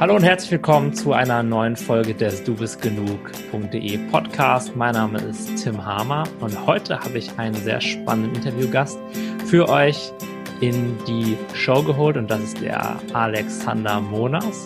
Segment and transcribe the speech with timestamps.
[0.00, 4.74] Hallo und herzlich willkommen zu einer neuen Folge des Du bist genug.de Podcast.
[4.74, 8.98] Mein Name ist Tim Hamer und heute habe ich einen sehr spannenden Interviewgast
[9.44, 10.10] für euch
[10.62, 14.64] in die Show geholt und das ist der Alexander Monas.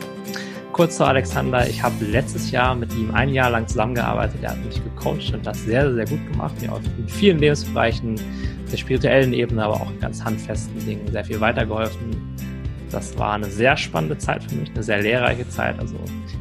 [0.70, 4.38] Kurz zu Alexander, ich habe letztes Jahr mit ihm ein Jahr lang zusammengearbeitet.
[4.40, 6.54] Er hat mich gecoacht und das sehr, sehr gut gemacht.
[6.62, 8.20] Mir in vielen Lebensbereichen,
[8.70, 12.34] der spirituellen Ebene, aber auch in ganz handfesten Dingen sehr viel weitergeholfen
[12.94, 15.78] das war eine sehr spannende Zeit für mich, eine sehr lehrreiche Zeit.
[15.80, 15.96] Also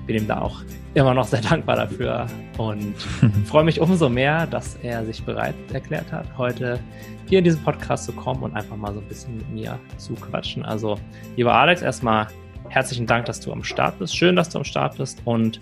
[0.05, 0.61] bin ihm da auch
[0.93, 2.95] immer noch sehr dankbar dafür und
[3.45, 6.79] freue mich umso mehr, dass er sich bereit erklärt hat, heute
[7.27, 10.13] hier in diesen Podcast zu kommen und einfach mal so ein bisschen mit mir zu
[10.13, 10.63] quatschen.
[10.63, 10.99] Also,
[11.35, 12.27] lieber Alex, erstmal
[12.69, 14.15] herzlichen Dank, dass du am Start bist.
[14.15, 15.59] Schön, dass du am Start bist und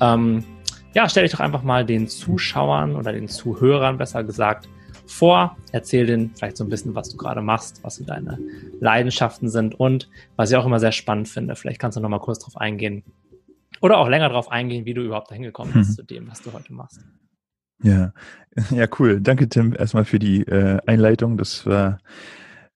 [0.00, 0.44] ähm,
[0.92, 4.68] ja, stell dich doch einfach mal den Zuschauern oder den Zuhörern besser gesagt
[5.06, 5.56] vor.
[5.72, 8.38] Erzähl denen vielleicht so ein bisschen, was du gerade machst, was so deine
[8.80, 11.56] Leidenschaften sind und was ich auch immer sehr spannend finde.
[11.56, 13.04] Vielleicht kannst du noch mal kurz drauf eingehen
[13.80, 15.94] oder auch länger drauf eingehen, wie du überhaupt dahin gekommen bist mhm.
[15.94, 17.00] zu dem, was du heute machst.
[17.82, 18.12] Ja,
[18.70, 19.20] ja, cool.
[19.20, 21.36] Danke, Tim, erstmal für die äh, Einleitung.
[21.36, 21.98] Das war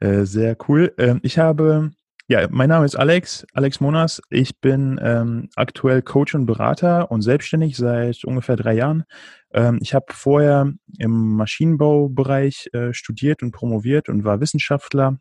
[0.01, 0.93] äh, sehr cool.
[0.99, 1.93] Ähm, ich habe
[2.31, 4.21] ja, mein Name ist Alex, Alex Monas.
[4.29, 9.05] Ich bin ähm, aktuell Coach und Berater und selbstständig seit ungefähr drei Jahren.
[9.53, 15.19] Ähm, ich habe vorher im Maschinenbaubereich äh, studiert und promoviert und war Wissenschaftler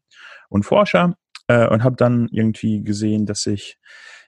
[0.50, 1.16] und Forscher
[1.48, 3.78] äh, und habe dann irgendwie gesehen, dass ich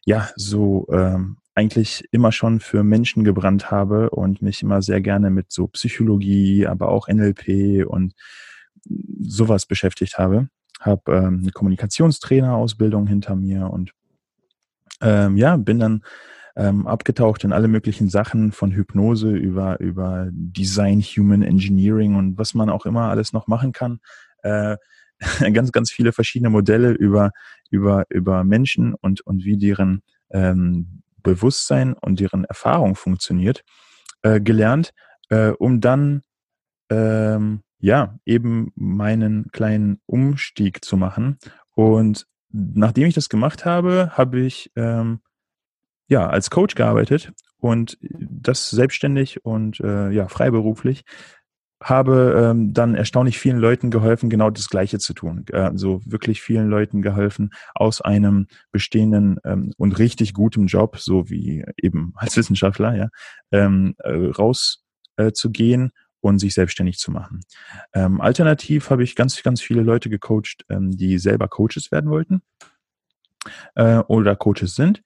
[0.06, 5.30] ja so ähm, eigentlich immer schon für Menschen gebrannt habe und mich immer sehr gerne
[5.30, 8.14] mit so Psychologie, aber auch NLP und
[9.20, 10.48] sowas beschäftigt habe.
[10.80, 13.92] Habe ähm, eine Kommunikationstrainer-Ausbildung hinter mir und
[15.02, 16.04] ähm, ja, bin dann
[16.60, 22.54] ähm, abgetaucht in alle möglichen Sachen von Hypnose über, über Design, Human Engineering und was
[22.54, 24.00] man auch immer alles noch machen kann.
[24.44, 24.76] Äh,
[25.54, 27.32] ganz, ganz viele verschiedene Modelle über,
[27.72, 33.64] über, über Menschen und, und wie deren ähm, Bewusstsein und deren Erfahrung funktioniert,
[34.22, 34.92] äh, gelernt,
[35.30, 36.24] äh, um dann
[36.90, 41.38] ähm, ja, eben meinen kleinen Umstieg zu machen.
[41.74, 45.22] Und nachdem ich das gemacht habe, habe ich ähm,
[46.10, 51.06] ja als Coach gearbeitet und das selbstständig und äh, ja freiberuflich
[51.82, 55.46] habe ähm, dann erstaunlich vielen Leuten geholfen, genau das Gleiche zu tun.
[55.54, 61.64] Also wirklich vielen Leuten geholfen, aus einem bestehenden ähm, und richtig gutem Job, so wie
[61.78, 63.10] eben als Wissenschaftler, ja,
[63.52, 67.42] ähm, äh, rauszugehen äh, und sich selbstständig zu machen.
[67.94, 72.42] Ähm, alternativ habe ich ganz, ganz viele Leute gecoacht, ähm, die selber Coaches werden wollten
[73.76, 75.02] äh, oder Coaches sind.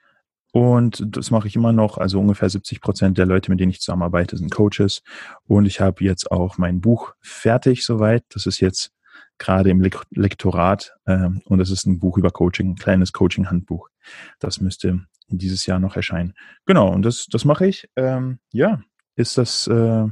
[0.54, 1.98] Und das mache ich immer noch.
[1.98, 5.02] Also ungefähr 70 Prozent der Leute, mit denen ich zusammenarbeite, sind Coaches.
[5.48, 8.24] Und ich habe jetzt auch mein Buch fertig soweit.
[8.30, 8.92] Das ist jetzt
[9.40, 9.82] gerade im
[10.12, 10.94] Lektorat.
[11.08, 13.90] Ähm, und das ist ein Buch über Coaching, ein kleines Coaching-Handbuch.
[14.38, 16.34] Das müsste dieses Jahr noch erscheinen.
[16.68, 17.90] Genau, und das, das mache ich.
[17.96, 18.80] Ähm, ja,
[19.16, 20.06] ist das äh,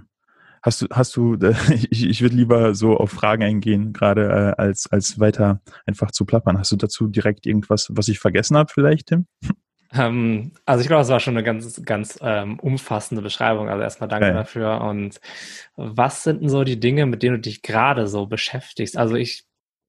[0.64, 1.38] Hast du, hast du,
[1.90, 6.26] ich, ich würde lieber so auf Fragen eingehen, gerade äh, als, als weiter einfach zu
[6.26, 6.58] plappern.
[6.58, 9.26] Hast du dazu direkt irgendwas, was ich vergessen habe, vielleicht, Tim?
[9.94, 13.70] Ähm, also ich glaube, das war schon eine ganz, ganz ähm, umfassende Beschreibung.
[13.70, 14.34] Also erstmal danke ja.
[14.34, 14.82] dafür.
[14.82, 15.20] Und
[15.76, 18.98] was sind denn so die Dinge, mit denen du dich gerade so beschäftigst?
[18.98, 19.46] Also ich,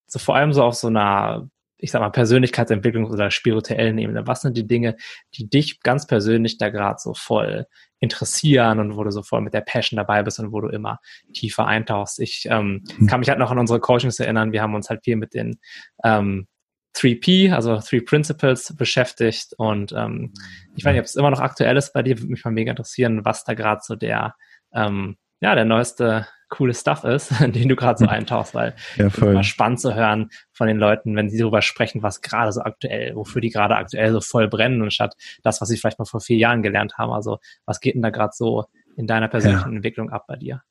[0.06, 1.48] so vor allem so auf so einer
[1.82, 4.24] ich sag mal, Persönlichkeitsentwicklung oder spirituellen Ebene?
[4.26, 4.96] Was sind die Dinge,
[5.34, 7.66] die dich ganz persönlich da gerade so voll
[7.98, 11.00] interessieren und wo du so voll mit der Passion dabei bist und wo du immer
[11.34, 12.20] tiefer eintauchst?
[12.20, 13.08] Ich ähm, hm.
[13.08, 14.52] kann mich halt noch an unsere Coachings erinnern.
[14.52, 15.58] Wir haben uns halt viel mit den
[16.04, 16.46] ähm,
[16.94, 19.54] 3P, also Three Principles, beschäftigt.
[19.56, 20.32] Und ähm,
[20.76, 22.70] ich weiß nicht, ob es immer noch aktuell ist bei dir, würde mich mal mega
[22.70, 24.34] interessieren, was da gerade so der,
[24.72, 29.08] ähm, ja, der neueste coole Stuff ist, in den du gerade so eintauchst, weil ja,
[29.16, 33.16] immer spannend zu hören von den Leuten, wenn sie darüber sprechen, was gerade so aktuell,
[33.16, 36.20] wofür die gerade aktuell so voll brennen und statt das, was sie vielleicht mal vor
[36.20, 37.12] vier Jahren gelernt haben.
[37.12, 38.66] Also was geht denn da gerade so
[38.97, 39.76] in deiner persönlichen ja.
[39.76, 40.62] Entwicklung ab bei dir?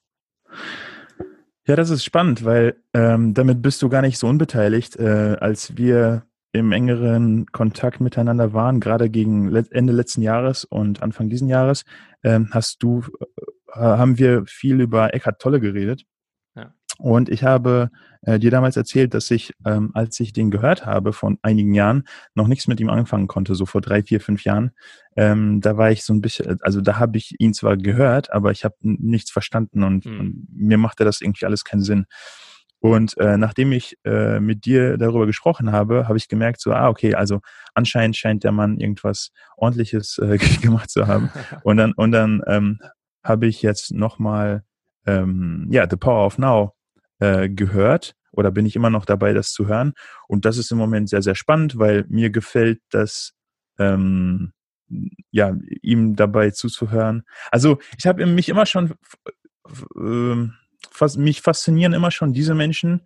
[1.72, 5.78] Ja, das ist spannend, weil ähm, damit bist du gar nicht so unbeteiligt, äh, als
[5.78, 11.86] wir im engeren Kontakt miteinander waren, gerade gegen Ende letzten Jahres und Anfang diesen Jahres,
[12.26, 13.04] ähm, hast du
[13.74, 16.04] äh, haben wir viel über Eckhart Tolle geredet.
[17.02, 17.90] Und ich habe
[18.22, 22.04] äh, dir damals erzählt, dass ich, ähm, als ich den gehört habe von einigen Jahren,
[22.36, 24.72] noch nichts mit ihm anfangen konnte, so vor drei, vier, fünf Jahren.
[25.16, 28.52] Ähm, da war ich so ein bisschen, also da habe ich ihn zwar gehört, aber
[28.52, 30.20] ich habe nichts verstanden und, mhm.
[30.20, 32.06] und, mir machte das irgendwie alles keinen Sinn.
[32.80, 36.90] Und äh, nachdem ich äh, mit dir darüber gesprochen habe, habe ich gemerkt, so, ah,
[36.90, 37.42] okay, also
[37.74, 41.32] anscheinend scheint der Mann irgendwas ordentliches äh, gemacht zu haben.
[41.64, 42.80] und dann, und dann ähm,
[43.24, 44.64] habe ich jetzt nochmal
[45.08, 46.74] ähm, ja, The Power of Now
[47.22, 49.94] äh, gehört oder bin ich immer noch dabei, das zu hören.
[50.28, 53.34] Und das ist im Moment sehr, sehr spannend, weil mir gefällt das,
[53.78, 54.54] ähm,
[55.30, 57.24] ja, ihm dabei zuzuhören.
[57.52, 58.94] Also ich habe mich immer schon,
[59.96, 60.48] äh,
[60.90, 63.02] fast, mich faszinieren immer schon diese Menschen,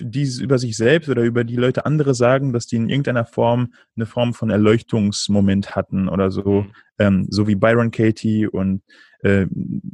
[0.00, 3.72] die über sich selbst oder über die Leute andere sagen, dass die in irgendeiner Form
[3.96, 6.72] eine Form von Erleuchtungsmoment hatten oder so, mhm.
[6.98, 8.82] ähm, so wie Byron Katie und
[9.20, 9.46] äh,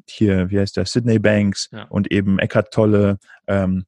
[0.07, 1.85] hier, wie heißt der, Sydney Banks ja.
[1.85, 3.85] und eben Eckhart Tolle ähm,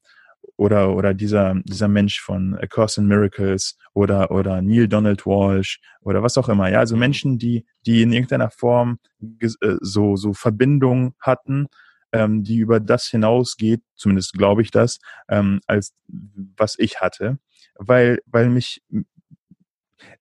[0.55, 5.81] oder oder dieser dieser Mensch von A Course in Miracles oder oder Neil Donald Walsh
[6.01, 6.99] oder was auch immer ja also mhm.
[6.99, 8.99] Menschen die die in irgendeiner Form
[9.39, 9.47] äh,
[9.81, 11.67] so so Verbindung hatten
[12.13, 17.39] ähm, die über das hinausgeht, zumindest glaube ich das, ähm, als was ich hatte,
[17.77, 18.81] weil, weil mich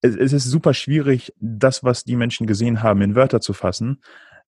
[0.01, 4.03] es, es ist super schwierig, das, was die Menschen gesehen haben, in Wörter zu fassen.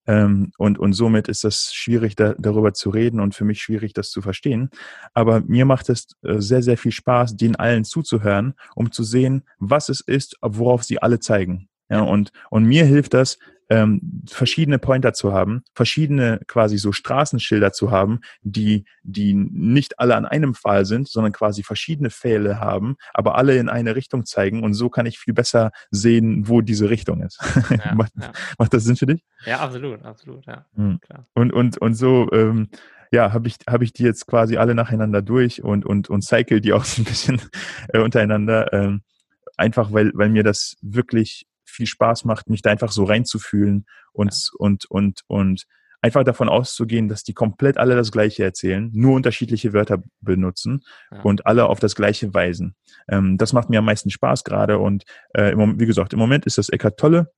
[0.07, 3.95] Ähm, und, und somit ist das schwierig, da, darüber zu reden und für mich schwierig,
[3.95, 4.71] das zu verstehen.
[5.15, 9.45] Aber mir macht es äh, sehr, sehr viel Spaß, den allen zuzuhören, um zu sehen,
[9.59, 11.69] was es ist, worauf sie alle zeigen.
[11.89, 13.39] Ja, und, und mir hilft das,
[13.75, 20.15] ähm, verschiedene Pointer zu haben, verschiedene quasi so Straßenschilder zu haben, die, die nicht alle
[20.15, 24.63] an einem Pfahl sind, sondern quasi verschiedene Pfähle haben, aber alle in eine Richtung zeigen
[24.63, 27.41] und so kann ich viel besser sehen, wo diese Richtung ist.
[27.71, 28.31] Ja, macht, ja.
[28.59, 29.25] macht, das Sinn für dich?
[29.45, 30.67] Ja, absolut, absolut, ja.
[30.77, 31.01] Mhm.
[31.35, 32.69] Und, und, und so, ähm,
[33.11, 36.61] ja, habe ich, hab ich die jetzt quasi alle nacheinander durch und, und, und cycle
[36.61, 37.41] die auch so ein bisschen
[37.89, 38.73] äh, untereinander.
[38.73, 39.03] Ähm,
[39.57, 44.33] einfach weil, weil mir das wirklich viel Spaß macht, mich da einfach so reinzufühlen und,
[44.33, 44.51] ja.
[44.59, 45.67] und, und, und
[46.05, 51.23] einfach davon auszugehen, dass die komplett alle das Gleiche erzählen, nur unterschiedliche Wörter benutzen ja.
[51.23, 52.75] und alle auf das Gleiche weisen.
[53.09, 55.05] Ähm, das macht mir am meisten Spaß gerade und
[55.35, 57.33] äh, im, wie gesagt, im Moment ist das Eckart Tolle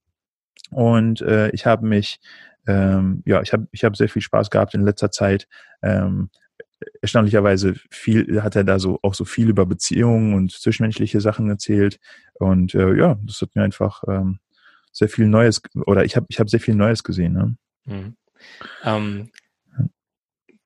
[0.71, 2.19] und äh, ich habe mich,
[2.67, 5.47] ähm, ja, ich habe ich hab sehr viel Spaß gehabt in letzter Zeit.
[5.83, 6.31] Ähm,
[7.01, 11.99] erstaunlicherweise viel hat er da so auch so viel über Beziehungen und zwischenmenschliche Sachen erzählt
[12.35, 14.41] und äh, ja, das hat mir einfach ähm,
[14.93, 17.33] sehr viel Neues oder ich habe ich habe sehr viel Neues gesehen.
[17.33, 17.57] Ne?
[17.85, 18.17] Mhm.
[18.85, 19.31] Ähm,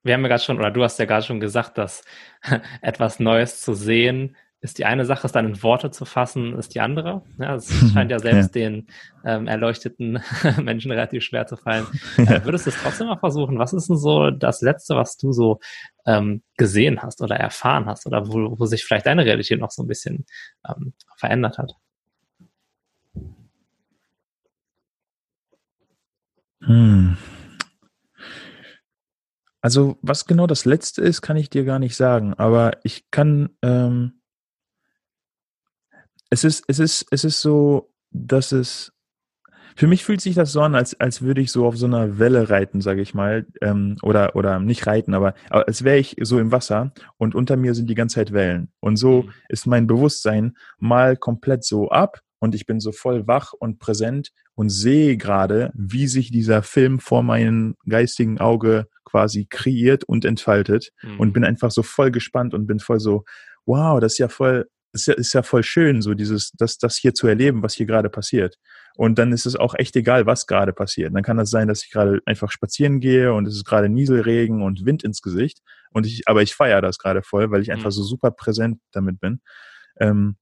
[0.03, 2.03] wir haben ja gerade schon oder du hast ja gerade schon gesagt, dass
[2.81, 6.75] etwas Neues zu sehen ist die eine Sache, es dann in Worte zu fassen, ist
[6.75, 7.23] die andere.
[7.39, 8.69] Ja, es scheint ja selbst ja.
[8.69, 8.87] den
[9.25, 10.23] ähm, erleuchteten
[10.63, 11.87] Menschen relativ schwer zu fallen.
[12.21, 13.59] Äh, würdest du es trotzdem mal versuchen?
[13.59, 15.59] Was ist denn so das Letzte, was du so
[16.07, 19.83] ähm, gesehen hast oder erfahren hast oder wo, wo sich vielleicht deine Realität noch so
[19.83, 20.27] ein bisschen
[20.69, 21.73] ähm, verändert hat?
[26.63, 27.17] Hm.
[29.63, 32.35] Also was genau das Letzte ist, kann ich dir gar nicht sagen.
[32.35, 34.20] Aber ich kann ähm,
[36.31, 38.93] es ist, es ist, es ist so, dass es,
[39.77, 42.19] für mich fühlt sich das so an, als, als würde ich so auf so einer
[42.19, 46.39] Welle reiten, sage ich mal, ähm, oder, oder nicht reiten, aber, als wäre ich so
[46.39, 48.73] im Wasser und unter mir sind die ganze Zeit Wellen.
[48.81, 49.33] Und so mhm.
[49.49, 54.33] ist mein Bewusstsein mal komplett so ab und ich bin so voll wach und präsent
[54.55, 60.93] und sehe gerade, wie sich dieser Film vor meinem geistigen Auge quasi kreiert und entfaltet
[61.03, 61.21] mhm.
[61.21, 63.25] und bin einfach so voll gespannt und bin voll so,
[63.67, 66.97] wow, das ist ja voll ist ja, ist ja voll schön, so dieses, das, das
[66.97, 68.57] hier zu erleben, was hier gerade passiert.
[68.97, 71.15] Und dann ist es auch echt egal, was gerade passiert.
[71.15, 74.63] Dann kann das sein, dass ich gerade einfach spazieren gehe und es ist gerade Nieselregen
[74.63, 75.61] und Wind ins Gesicht.
[75.93, 77.95] Und ich, aber ich feiere das gerade voll, weil ich einfach mhm.
[77.95, 79.41] so super präsent damit bin.
[79.99, 80.37] Ähm,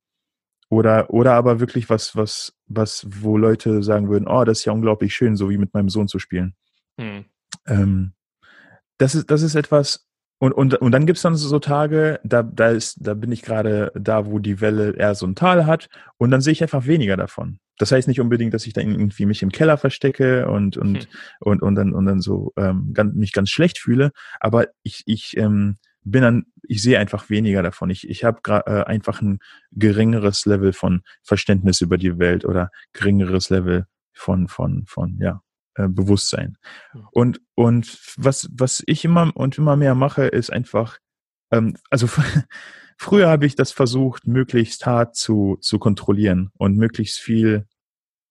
[0.70, 4.72] oder, oder aber wirklich was, was, was, wo Leute sagen würden, oh, das ist ja
[4.72, 6.54] unglaublich schön, so wie mit meinem Sohn zu spielen.
[6.96, 7.24] Mhm.
[7.66, 8.12] Ähm,
[8.98, 10.07] das ist, das ist etwas,
[10.38, 13.90] und, und, und dann gibt's dann so Tage, da, da, ist, da bin ich gerade
[13.94, 17.16] da, wo die Welle eher so ein Tal hat und dann sehe ich einfach weniger
[17.16, 17.58] davon.
[17.76, 21.08] Das heißt nicht unbedingt, dass ich dann irgendwie mich im Keller verstecke und, und, hm.
[21.40, 25.36] und, und, dann, und dann so ähm, ganz, mich ganz schlecht fühle, aber ich, ich
[25.36, 27.90] ähm, bin dann, ich sehe einfach weniger davon.
[27.90, 29.40] Ich, ich habe äh, einfach ein
[29.72, 35.42] geringeres Level von Verständnis über die Welt oder geringeres Level von, von, von, ja,
[35.78, 36.58] äh, Bewusstsein.
[37.12, 40.98] Und, und was, was ich immer und immer mehr mache, ist einfach,
[41.52, 42.08] ähm, also
[42.98, 47.66] früher habe ich das versucht, möglichst hart zu, zu kontrollieren und möglichst viel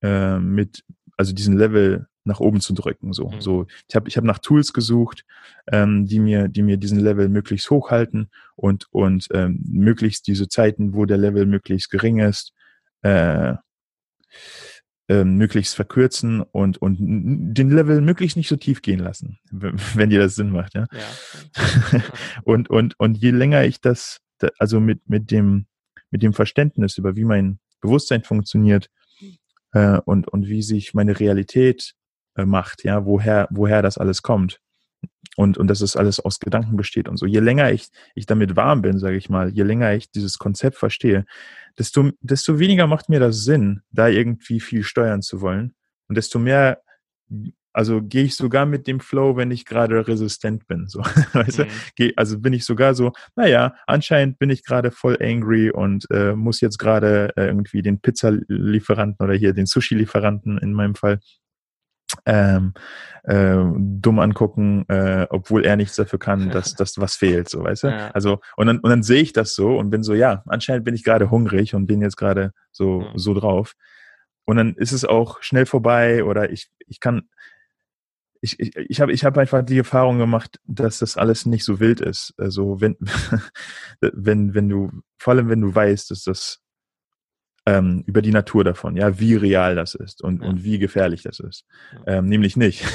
[0.01, 0.83] äh, mit,
[1.15, 3.13] also diesen Level nach oben zu drücken.
[3.13, 3.41] So, mhm.
[3.41, 5.23] so ich habe ich hab nach Tools gesucht,
[5.71, 10.93] ähm, die mir, die mir diesen Level möglichst hochhalten und und ähm, möglichst diese Zeiten,
[10.93, 12.53] wo der Level möglichst gering ist,
[13.03, 13.55] äh,
[15.09, 20.19] ähm, möglichst verkürzen und, und den Level möglichst nicht so tief gehen lassen, wenn dir
[20.19, 20.73] das Sinn macht.
[20.73, 20.87] Ja?
[20.91, 22.01] ja.
[22.43, 24.19] und, und, und je länger ich das,
[24.59, 25.65] also mit, mit, dem,
[26.11, 28.89] mit dem Verständnis über wie mein Bewusstsein funktioniert
[29.71, 31.93] äh, und, und wie sich meine Realität
[32.35, 34.59] äh, macht, ja, woher, woher das alles kommt,
[35.37, 37.27] und, und dass es alles aus Gedanken besteht und so.
[37.27, 40.77] Je länger ich, ich damit warm bin, sage ich mal, je länger ich dieses Konzept
[40.77, 41.25] verstehe,
[41.77, 45.75] desto, desto weniger macht mir das Sinn, da irgendwie viel steuern zu wollen.
[46.07, 46.81] Und desto mehr,
[47.71, 50.87] also gehe ich sogar mit dem Flow, wenn ich gerade resistent bin.
[50.87, 51.01] So,
[51.33, 51.67] weißt mhm.
[51.97, 52.11] du?
[52.15, 56.61] Also bin ich sogar so, naja, anscheinend bin ich gerade voll angry und äh, muss
[56.61, 61.19] jetzt gerade äh, irgendwie den Pizzalieferanten oder hier den Sushi-Lieferanten in meinem Fall
[62.25, 62.73] ähm,
[63.23, 67.83] äh, dumm angucken, äh, obwohl er nichts dafür kann, dass das was fehlt, so weißt
[67.83, 67.87] du.
[67.87, 68.11] Ja.
[68.11, 70.95] Also und dann und dann sehe ich das so und bin so, ja, anscheinend bin
[70.95, 73.17] ich gerade hungrig und bin jetzt gerade so mhm.
[73.17, 73.73] so drauf.
[74.45, 77.29] Und dann ist es auch schnell vorbei oder ich ich kann
[78.41, 81.79] ich, ich, ich habe ich hab einfach die Erfahrung gemacht, dass das alles nicht so
[81.79, 82.33] wild ist.
[82.37, 82.95] Also wenn,
[84.01, 86.61] wenn, wenn du, vor allem wenn du weißt, dass das
[87.67, 90.47] ähm, über die Natur davon, ja, wie real das ist und, ja.
[90.47, 91.65] und wie gefährlich das ist.
[92.07, 92.83] Ähm, nämlich nicht.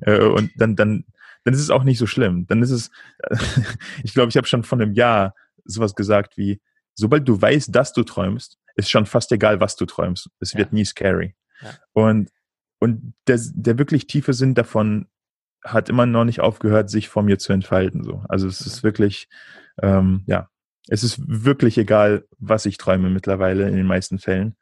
[0.00, 1.04] Äh, und dann, dann,
[1.44, 2.46] dann ist es auch nicht so schlimm.
[2.46, 2.90] Dann ist es,
[4.04, 5.34] ich glaube, ich habe schon von einem Jahr
[5.64, 6.60] sowas gesagt wie,
[6.94, 10.30] sobald du weißt, dass du träumst, ist schon fast egal, was du träumst.
[10.38, 11.34] Es wird nie scary.
[11.60, 11.70] Ja.
[11.92, 12.30] Und,
[12.78, 15.08] und der, der wirklich tiefe Sinn davon
[15.64, 18.04] hat immer noch nicht aufgehört, sich vor mir zu entfalten.
[18.04, 18.24] So.
[18.28, 19.28] Also es ist wirklich,
[19.82, 20.48] ähm, ja,
[20.88, 24.56] es ist wirklich egal, was ich träume mittlerweile in den meisten Fällen,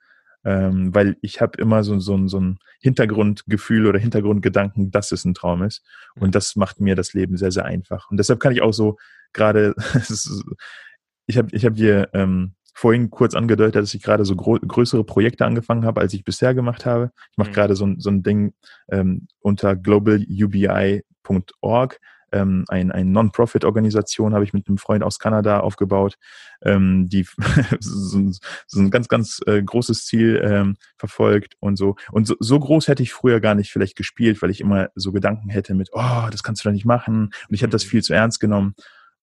[0.44, 5.34] ähm, weil ich habe immer so, so, so ein Hintergrundgefühl oder Hintergrundgedanken, dass es ein
[5.34, 5.82] Traum ist.
[6.14, 8.10] Und das macht mir das Leben sehr, sehr einfach.
[8.10, 8.96] Und deshalb kann ich auch so
[9.32, 9.74] gerade,
[11.26, 15.46] ich habe ich hab dir ähm, vorhin kurz angedeutet, dass ich gerade so größere Projekte
[15.46, 17.12] angefangen habe, als ich bisher gemacht habe.
[17.32, 17.54] Ich mache mhm.
[17.54, 18.52] gerade so, so ein Ding
[18.90, 21.98] ähm, unter globalubi.org
[22.32, 26.16] ähm, ein, ein Non-Profit-Organisation habe ich mit einem Freund aus Kanada aufgebaut,
[26.62, 27.26] ähm, die
[27.80, 28.30] so,
[28.66, 31.96] so ein ganz, ganz äh, großes Ziel ähm, verfolgt und so.
[32.10, 35.12] Und so, so groß hätte ich früher gar nicht vielleicht gespielt, weil ich immer so
[35.12, 37.30] Gedanken hätte mit, oh, das kannst du doch nicht machen.
[37.48, 37.90] Und ich hätte das mhm.
[37.90, 38.74] viel zu ernst genommen.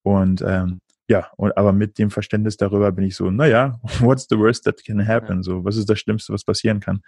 [0.02, 4.38] Und ähm, ja, und, aber mit dem Verständnis darüber bin ich so, naja, what's the
[4.38, 5.44] worst that can happen?
[5.44, 7.02] So, was ist das Schlimmste, was passieren kann?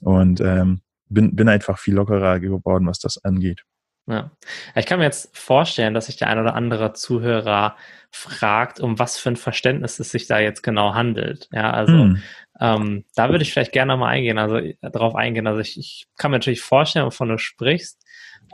[0.00, 3.64] Und ähm, bin, bin einfach viel lockerer geworden, was das angeht.
[4.06, 4.30] Ja.
[4.74, 7.76] Ich kann mir jetzt vorstellen, dass sich der ein oder andere Zuhörer
[8.10, 11.48] fragt, um was für ein Verständnis es sich da jetzt genau handelt.
[11.52, 12.22] Ja, also hm.
[12.60, 15.46] ähm, da würde ich vielleicht gerne mal eingehen, also äh, darauf eingehen.
[15.46, 18.02] Also ich, ich kann mir natürlich vorstellen, wovon du sprichst,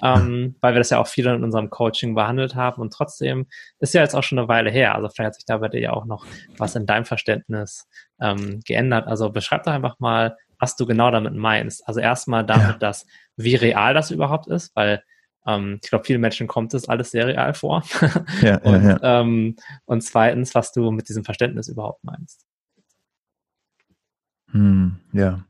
[0.03, 3.47] ähm, weil wir das ja auch viele in unserem Coaching behandelt haben und trotzdem
[3.79, 4.95] ist ja jetzt auch schon eine Weile her.
[4.95, 6.27] Also vielleicht hat sich da bei dir ja auch noch
[6.59, 7.89] was in deinem Verständnis
[8.21, 9.07] ähm, geändert.
[9.07, 11.87] Also beschreib doch einfach mal, was du genau damit meinst.
[11.89, 12.79] Also erstmal damit, ja.
[12.79, 15.03] dass wie real das überhaupt ist, weil
[15.47, 17.83] ähm, ich glaube, vielen Menschen kommt das alles sehr real vor.
[18.43, 19.21] Ja, und, ja, ja.
[19.21, 22.45] Ähm, und zweitens, was du mit diesem Verständnis überhaupt meinst.
[24.51, 25.45] Hm, ja.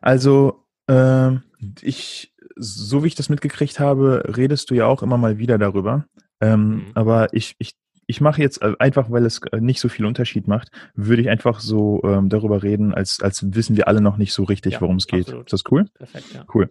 [0.00, 1.32] Also, äh,
[1.80, 6.06] ich, so wie ich das mitgekriegt habe, redest du ja auch immer mal wieder darüber.
[6.40, 6.86] Ähm, mhm.
[6.94, 7.74] Aber ich, ich,
[8.06, 11.28] ich mache jetzt äh, einfach, weil es äh, nicht so viel Unterschied macht, würde ich
[11.28, 14.80] einfach so ähm, darüber reden, als, als wissen wir alle noch nicht so richtig, ja,
[14.80, 15.28] worum es geht.
[15.28, 15.86] Ist das cool?
[15.94, 16.44] Perfekt, ja.
[16.52, 16.70] Cool.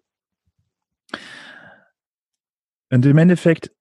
[2.94, 3.72] Und im Endeffekt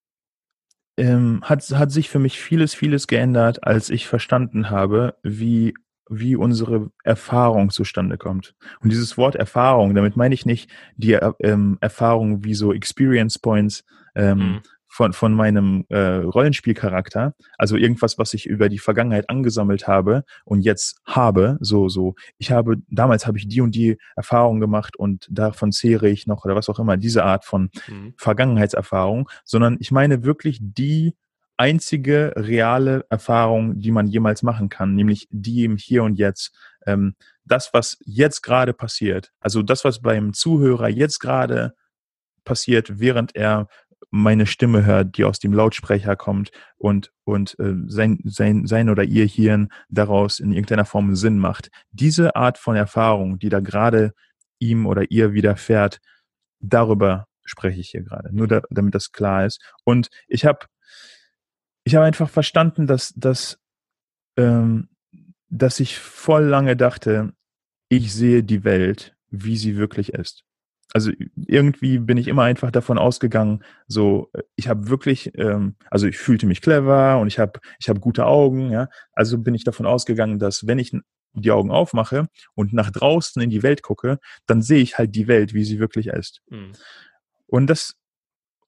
[0.96, 5.74] ähm, hat, hat sich für mich vieles, vieles geändert, als ich verstanden habe, wie,
[6.08, 8.54] wie unsere Erfahrung zustande kommt.
[8.80, 13.84] Und dieses Wort Erfahrung, damit meine ich nicht die ähm, Erfahrung wie so Experience Points,
[14.14, 14.60] ähm, mhm
[14.92, 20.60] von, von meinem äh, Rollenspielcharakter, also irgendwas, was ich über die Vergangenheit angesammelt habe und
[20.60, 25.26] jetzt habe, so, so, ich habe, damals habe ich die und die Erfahrung gemacht und
[25.30, 28.12] davon zehre ich noch oder was auch immer, diese Art von mhm.
[28.18, 31.14] Vergangenheitserfahrung, sondern ich meine wirklich die
[31.56, 36.54] einzige reale Erfahrung, die man jemals machen kann, nämlich die im Hier und Jetzt.
[36.84, 37.14] Ähm,
[37.46, 41.72] das, was jetzt gerade passiert, also das, was beim Zuhörer jetzt gerade
[42.44, 43.68] passiert, während er
[44.10, 49.04] meine Stimme hört, die aus dem Lautsprecher kommt und, und äh, sein, sein, sein oder
[49.04, 51.70] ihr Hirn daraus in irgendeiner Form Sinn macht.
[51.90, 54.12] Diese Art von Erfahrung, die da gerade
[54.58, 56.00] ihm oder ihr widerfährt,
[56.60, 59.60] darüber spreche ich hier gerade, nur da, damit das klar ist.
[59.84, 60.66] Und ich habe
[61.84, 63.58] ich hab einfach verstanden, dass, dass,
[64.36, 64.88] ähm,
[65.48, 67.32] dass ich voll lange dachte,
[67.88, 70.44] ich sehe die Welt, wie sie wirklich ist
[70.92, 71.10] also
[71.46, 76.46] irgendwie bin ich immer einfach davon ausgegangen, so ich habe wirklich, ähm, also ich fühlte
[76.46, 78.88] mich clever und ich habe ich habe gute Augen, ja.
[79.12, 80.92] Also bin ich davon ausgegangen, dass wenn ich
[81.34, 85.28] die Augen aufmache und nach draußen in die Welt gucke, dann sehe ich halt die
[85.28, 86.42] Welt, wie sie wirklich ist.
[86.48, 86.72] Mhm.
[87.46, 87.94] Und das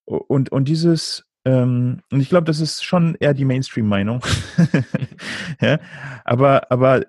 [0.06, 4.24] und und dieses ähm, und ich glaube, das ist schon eher die Mainstream-Meinung.
[5.60, 5.78] ja,
[6.24, 7.02] aber aber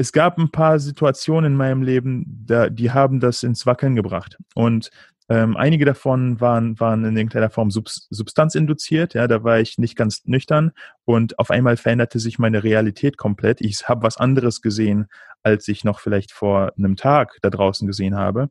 [0.00, 4.38] es gab ein paar Situationen in meinem Leben, da, die haben das ins Wackeln gebracht.
[4.54, 4.90] Und
[5.32, 9.14] Ähm, einige davon waren, waren in irgendeiner Form Sub Substanz induziert.
[9.14, 10.72] Ja, da war ich nicht ganz nüchtern
[11.04, 13.60] und auf einmal veränderte sich meine Realität komplett.
[13.60, 15.06] Ich habe was anderes gesehen,
[15.44, 18.48] als ich noch vielleicht vor einem Tag da draußen gesehen habe.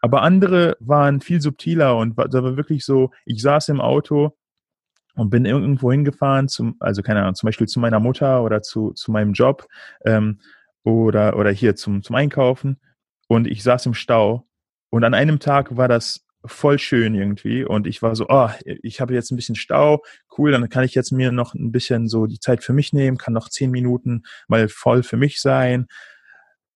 [0.00, 4.34] Aber andere waren viel subtiler und da war wirklich so, ich saß im Auto
[5.14, 8.92] und bin irgendwo hingefahren, zum, also keine Ahnung, zum Beispiel zu meiner Mutter oder zu,
[8.92, 9.66] zu meinem Job
[10.04, 10.40] ähm,
[10.82, 12.80] oder, oder hier zum, zum Einkaufen.
[13.28, 14.46] Und ich saß im Stau.
[14.90, 17.64] Und an einem Tag war das voll schön irgendwie.
[17.64, 20.02] Und ich war so, oh, ich habe jetzt ein bisschen Stau,
[20.36, 23.18] cool, dann kann ich jetzt mir noch ein bisschen so die Zeit für mich nehmen,
[23.18, 25.86] kann noch zehn Minuten mal voll für mich sein,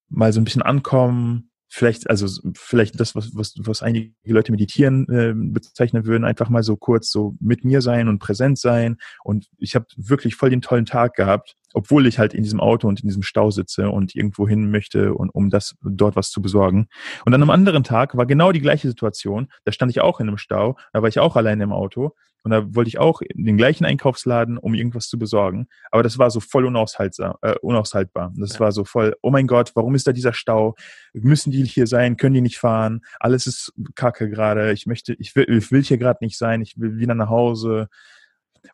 [0.09, 5.07] mal so ein bisschen ankommen, vielleicht, also vielleicht das, was, was, was einige Leute meditieren
[5.09, 8.97] äh, bezeichnen würden, einfach mal so kurz so mit mir sein und präsent sein.
[9.23, 12.89] Und ich habe wirklich voll den tollen Tag gehabt, obwohl ich halt in diesem Auto
[12.89, 16.41] und in diesem Stau sitze und irgendwo hin möchte und um das dort was zu
[16.41, 16.89] besorgen.
[17.27, 19.49] Und an einem anderen Tag war genau die gleiche Situation.
[19.65, 22.51] Da stand ich auch in einem Stau, da war ich auch alleine im Auto und
[22.53, 25.69] da wollte ich auch in den gleichen Einkaufsladen, um irgendwas zu besorgen.
[25.91, 27.39] Aber das war so voll unaushaltbar.
[27.43, 28.33] Äh, unaushaltbar.
[28.37, 28.61] Das ja.
[28.61, 30.75] war so voll, oh mein Gott, warum ist da dieser Stau?
[31.13, 32.17] Müssen die hier sein?
[32.17, 33.03] Können die nicht fahren?
[33.19, 34.73] Alles ist kacke gerade.
[34.73, 36.63] Ich möchte, ich will, ich will hier gerade nicht sein.
[36.63, 37.89] Ich will wieder nach Hause.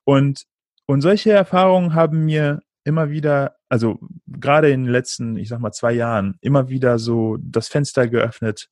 [0.05, 0.45] Und,
[0.87, 5.73] und solche Erfahrungen haben mir immer wieder, also gerade in den letzten, ich sag mal,
[5.73, 8.69] zwei Jahren, immer wieder so das Fenster geöffnet.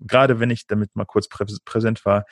[0.00, 2.24] Gerade wenn ich damit mal kurz präsent war,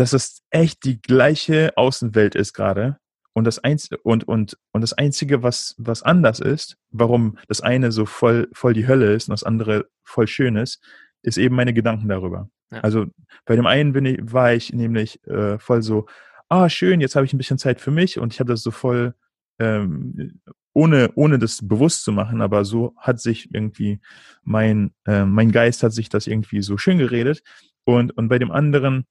[0.00, 2.98] dass es echt die gleiche Außenwelt ist gerade.
[3.32, 7.92] Und das, Einz und, und, und das Einzige, was, was anders ist, warum das eine
[7.92, 10.82] so voll, voll die Hölle ist und das andere voll schön ist,
[11.22, 12.48] ist eben meine Gedanken darüber.
[12.70, 12.80] Ja.
[12.80, 13.06] Also
[13.44, 16.06] bei dem einen bin ich, war ich nämlich äh, voll so,
[16.48, 18.70] ah, schön, jetzt habe ich ein bisschen Zeit für mich und ich habe das so
[18.70, 19.14] voll,
[19.58, 20.40] ähm,
[20.72, 24.00] ohne, ohne das bewusst zu machen, aber so hat sich irgendwie
[24.44, 27.42] mein, äh, mein Geist hat sich das irgendwie so schön geredet.
[27.84, 29.06] Und, und bei dem anderen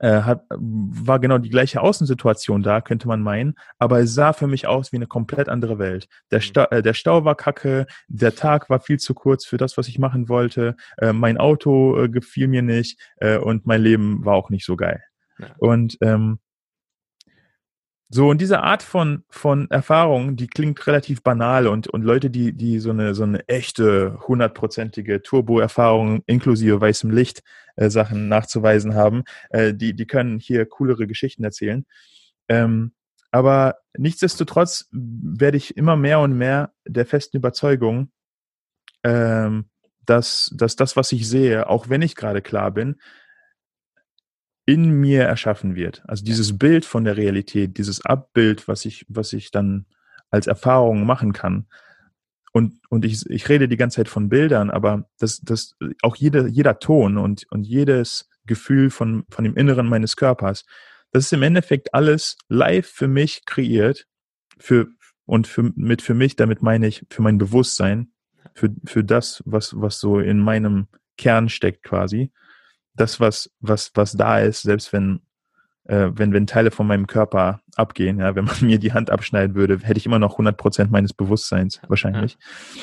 [0.00, 4.46] äh, hat, war genau die gleiche Außensituation da, könnte man meinen, aber es sah für
[4.46, 6.08] mich aus wie eine komplett andere Welt.
[6.30, 6.42] Der, mhm.
[6.42, 9.88] Stau, äh, der Stau war kacke, der Tag war viel zu kurz für das, was
[9.88, 14.34] ich machen wollte, äh, mein Auto äh, gefiel mir nicht äh, und mein Leben war
[14.34, 15.02] auch nicht so geil.
[15.38, 15.48] Ja.
[15.58, 16.38] Und ähm,
[18.14, 22.52] so, und diese Art von, von Erfahrung, die klingt relativ banal und, und Leute, die,
[22.52, 27.42] die so eine, so eine echte, hundertprozentige Turbo-Erfahrung inklusive weißem Licht
[27.76, 31.86] äh, Sachen nachzuweisen haben, äh, die, die können hier coolere Geschichten erzählen.
[32.48, 32.92] Ähm,
[33.30, 38.12] aber nichtsdestotrotz werde ich immer mehr und mehr der festen Überzeugung,
[39.04, 39.70] ähm,
[40.04, 42.96] dass, dass das, was ich sehe, auch wenn ich gerade klar bin,
[44.64, 46.02] in mir erschaffen wird.
[46.06, 49.86] Also dieses Bild von der Realität, dieses Abbild, was ich, was ich dann
[50.30, 51.66] als Erfahrung machen kann.
[52.52, 56.48] Und, und ich, ich rede die ganze Zeit von Bildern, aber das, das, auch jede,
[56.48, 60.64] jeder Ton und, und jedes Gefühl von, von dem Inneren meines Körpers,
[61.10, 64.06] das ist im Endeffekt alles live für mich kreiert,
[64.58, 64.88] für,
[65.24, 68.12] und für, mit für mich, damit meine ich für mein Bewusstsein,
[68.54, 72.30] für, für das, was, was so in meinem Kern steckt quasi
[72.94, 75.22] das, was, was, was da ist, selbst wenn,
[75.84, 79.54] äh, wenn, wenn Teile von meinem Körper abgehen, ja, wenn man mir die Hand abschneiden
[79.54, 82.38] würde, hätte ich immer noch 100 Prozent meines Bewusstseins wahrscheinlich.
[82.40, 82.82] Ja.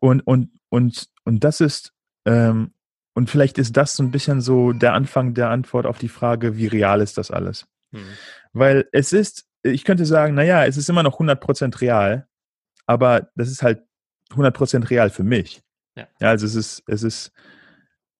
[0.00, 1.92] Und, und, und, und das ist,
[2.26, 2.72] ähm,
[3.14, 6.56] und vielleicht ist das so ein bisschen so der Anfang der Antwort auf die Frage,
[6.56, 7.66] wie real ist das alles?
[7.92, 8.04] Hm.
[8.52, 12.28] Weil es ist, ich könnte sagen, naja, es ist immer noch 100 Prozent real,
[12.86, 13.82] aber das ist halt
[14.30, 15.62] 100 Prozent real für mich.
[15.96, 16.06] Ja.
[16.20, 17.32] ja, also es ist, es ist,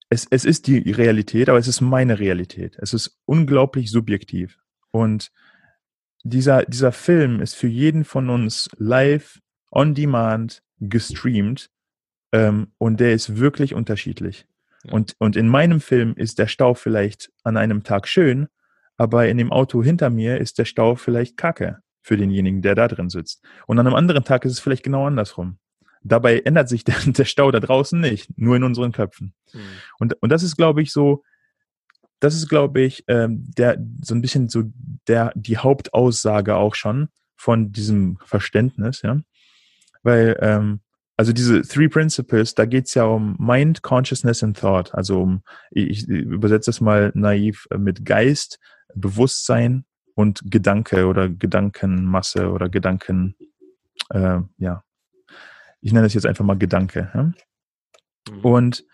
[0.09, 2.77] es, es ist die Realität, aber es ist meine Realität.
[2.79, 4.59] Es ist unglaublich subjektiv.
[4.91, 5.31] Und
[6.23, 9.39] dieser, dieser Film ist für jeden von uns live,
[9.71, 11.69] on demand, gestreamt.
[12.31, 14.45] Ähm, und der ist wirklich unterschiedlich.
[14.91, 18.47] Und, und in meinem Film ist der Stau vielleicht an einem Tag schön,
[18.95, 22.87] aber in dem Auto hinter mir ist der Stau vielleicht kacke für denjenigen, der da
[22.87, 23.43] drin sitzt.
[23.65, 25.59] Und an einem anderen Tag ist es vielleicht genau andersrum.
[26.03, 29.33] Dabei ändert sich der, der Stau da draußen nicht, nur in unseren Köpfen.
[29.53, 29.59] Mhm.
[29.99, 31.23] Und, und das ist, glaube ich, so,
[32.19, 34.63] das ist, glaube ich, ähm, der, so ein bisschen so
[35.07, 39.21] der, die Hauptaussage auch schon von diesem Verständnis, ja.
[40.03, 40.79] Weil, ähm,
[41.15, 44.93] also diese Three Principles, da geht's ja um Mind, Consciousness and Thought.
[44.93, 48.59] Also um, ich, ich übersetze das mal naiv mit Geist,
[48.93, 53.35] Bewusstsein und Gedanke oder Gedankenmasse oder Gedanken,
[54.09, 54.83] äh, ja,
[55.81, 57.11] ich nenne das jetzt einfach mal Gedanke.
[57.13, 57.23] Ja?
[57.23, 58.39] Mhm.
[58.41, 58.85] Und,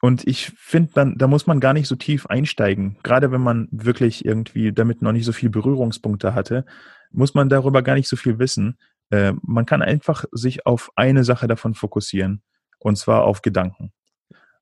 [0.00, 2.98] und ich finde, dann, da muss man gar nicht so tief einsteigen.
[3.02, 6.64] Gerade wenn man wirklich irgendwie damit noch nicht so viel Berührungspunkte hatte,
[7.10, 8.76] muss man darüber gar nicht so viel wissen.
[9.10, 12.42] Äh, man kann einfach sich auf eine Sache davon fokussieren.
[12.78, 13.92] Und zwar auf Gedanken.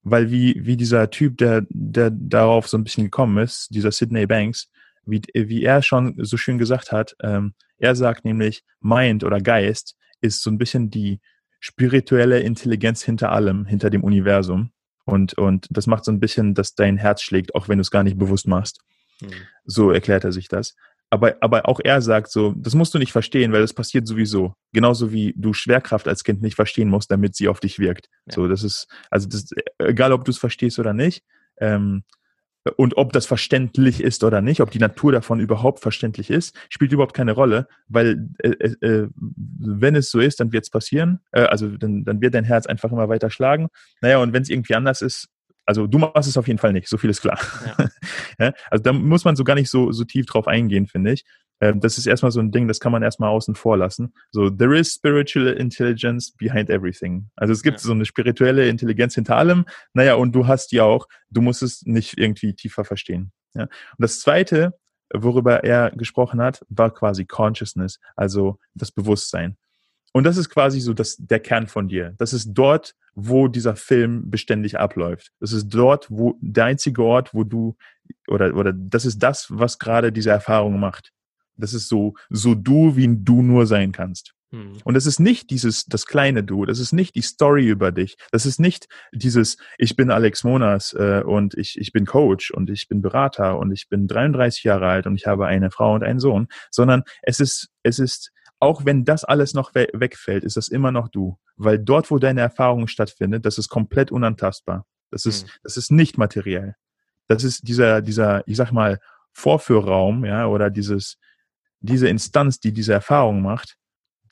[0.02, 4.26] weil wie, wie dieser Typ, der, der darauf so ein bisschen gekommen ist, dieser Sidney
[4.26, 4.68] Banks,
[5.04, 9.96] wie, wie er schon so schön gesagt hat, ähm, er sagt nämlich, Mind oder Geist
[10.22, 11.20] ist so ein bisschen die
[11.61, 14.72] spirituelle Intelligenz hinter allem, hinter dem Universum.
[15.04, 17.90] Und, und das macht so ein bisschen, dass dein Herz schlägt, auch wenn du es
[17.90, 18.80] gar nicht bewusst machst.
[19.20, 19.30] Hm.
[19.64, 20.74] So erklärt er sich das.
[21.11, 24.54] Aber, aber auch er sagt so, das musst du nicht verstehen, weil das passiert sowieso.
[24.72, 28.08] Genauso wie du Schwerkraft als Kind nicht verstehen musst, damit sie auf dich wirkt.
[28.26, 28.35] Ja.
[28.35, 31.22] So, das ist, also das, egal ob du es verstehst oder nicht,
[31.58, 32.04] ähm,
[32.77, 36.92] und ob das verständlich ist oder nicht, ob die Natur davon überhaupt verständlich ist, spielt
[36.92, 41.20] überhaupt keine Rolle, weil äh, äh, äh wenn es so ist, dann wird es passieren.
[41.33, 43.68] Äh, also dann, dann wird dein Herz einfach immer weiter schlagen.
[44.01, 45.29] Naja, und wenn es irgendwie anders ist,
[45.66, 47.38] also du machst es auf jeden Fall nicht, so viel ist klar.
[47.66, 47.88] Ja.
[48.46, 51.25] ja, also da muss man so gar nicht so, so tief drauf eingehen, finde ich.
[51.62, 54.12] Ähm, das ist erstmal so ein Ding, das kann man erstmal außen vor lassen.
[54.33, 57.31] So, there is spiritual intelligence behind everything.
[57.37, 57.85] Also es gibt ja.
[57.85, 59.64] so eine spirituelle Intelligenz hinter allem.
[59.94, 61.07] Naja, und du hast die auch.
[61.31, 63.31] Du musst es nicht irgendwie tiefer verstehen.
[63.55, 63.62] Ja?
[63.62, 64.75] Und das zweite,
[65.14, 69.57] worüber er gesprochen hat, war quasi Consciousness, also das Bewusstsein.
[70.12, 72.12] Und das ist quasi so das, der Kern von dir.
[72.18, 75.31] Das ist dort, wo dieser Film beständig abläuft.
[75.38, 77.77] Das ist dort, wo der einzige Ort, wo du
[78.27, 81.12] oder oder das ist das, was gerade diese Erfahrung macht.
[81.62, 84.35] Das ist so, so du, wie du nur sein kannst.
[84.51, 84.79] Hm.
[84.85, 88.16] Und das ist nicht dieses, das kleine Du, das ist nicht die Story über dich,
[88.33, 92.68] das ist nicht dieses, ich bin Alex Monas äh, und ich, ich bin Coach und
[92.68, 96.03] ich bin Berater und ich bin 33 Jahre alt und ich habe eine Frau und
[96.03, 100.57] einen Sohn, sondern es ist, es ist, auch wenn das alles noch we wegfällt, ist
[100.57, 101.38] das immer noch du.
[101.57, 104.85] Weil dort, wo deine Erfahrung stattfindet, das ist komplett unantastbar.
[105.11, 105.51] Das ist, hm.
[105.62, 106.75] das ist nicht materiell.
[107.29, 108.98] Das ist dieser, dieser, ich sag mal,
[109.33, 111.16] Vorführraum, ja, oder dieses,
[111.83, 113.77] diese Instanz, die diese Erfahrung macht,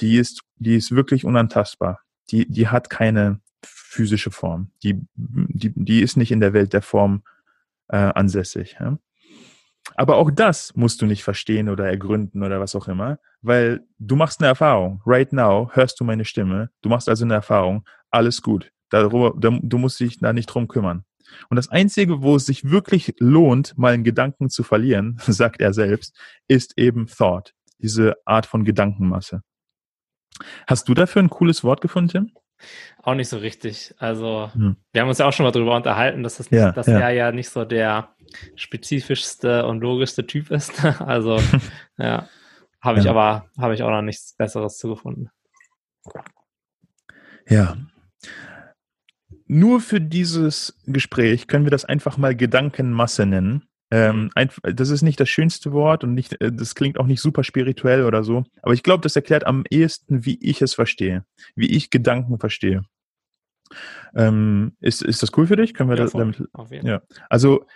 [0.01, 2.01] die ist, die ist wirklich unantastbar.
[2.31, 4.71] Die, die hat keine physische Form.
[4.83, 7.23] Die, die, die ist nicht in der Welt der Form
[7.89, 8.77] äh, ansässig.
[8.81, 8.99] Ja?
[9.97, 14.17] Aber auch das musst du nicht verstehen oder ergründen oder was auch immer, weil du
[14.17, 15.03] machst eine Erfahrung.
[15.05, 16.71] Right now hörst du meine Stimme.
[16.83, 17.85] Du machst also eine Erfahrung.
[18.11, 18.73] Alles gut.
[18.91, 21.05] Darüber, du musst dich da nicht drum kümmern.
[21.49, 25.73] Und das Einzige, wo es sich wirklich lohnt, mal einen Gedanken zu verlieren, sagt er
[25.73, 26.17] selbst,
[26.49, 29.43] ist eben Thought, diese Art von Gedankenmasse.
[30.67, 32.33] Hast du dafür ein cooles Wort gefunden, Tim?
[33.03, 33.95] Auch nicht so richtig.
[33.99, 34.77] Also, hm.
[34.93, 36.99] wir haben uns ja auch schon mal darüber unterhalten, dass, das nicht, ja, dass ja.
[36.99, 38.15] er ja nicht so der
[38.55, 40.73] spezifischste und logischste Typ ist.
[41.01, 41.41] Also,
[41.99, 42.29] ja,
[42.81, 43.11] habe ich ja.
[43.11, 45.31] aber, habe ich auch noch nichts Besseres zugefunden.
[47.49, 47.77] Ja,
[49.51, 53.65] nur für dieses Gespräch können wir das einfach mal Gedankenmasse nennen.
[53.91, 57.21] Ähm, ein, das ist nicht das schönste Wort und nicht, äh, das klingt auch nicht
[57.21, 58.45] super spirituell oder so.
[58.63, 61.25] Aber ich glaube, das erklärt am ehesten, wie ich es verstehe,
[61.57, 62.85] wie ich Gedanken verstehe.
[64.15, 65.75] Ähm, ist, ist das cool für dich?
[65.75, 66.45] Können wir ja, das damit?
[66.85, 67.03] Ja.
[67.29, 67.67] Also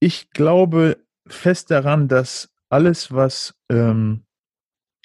[0.00, 0.96] ich glaube
[1.28, 4.24] fest daran, dass alles, was ähm,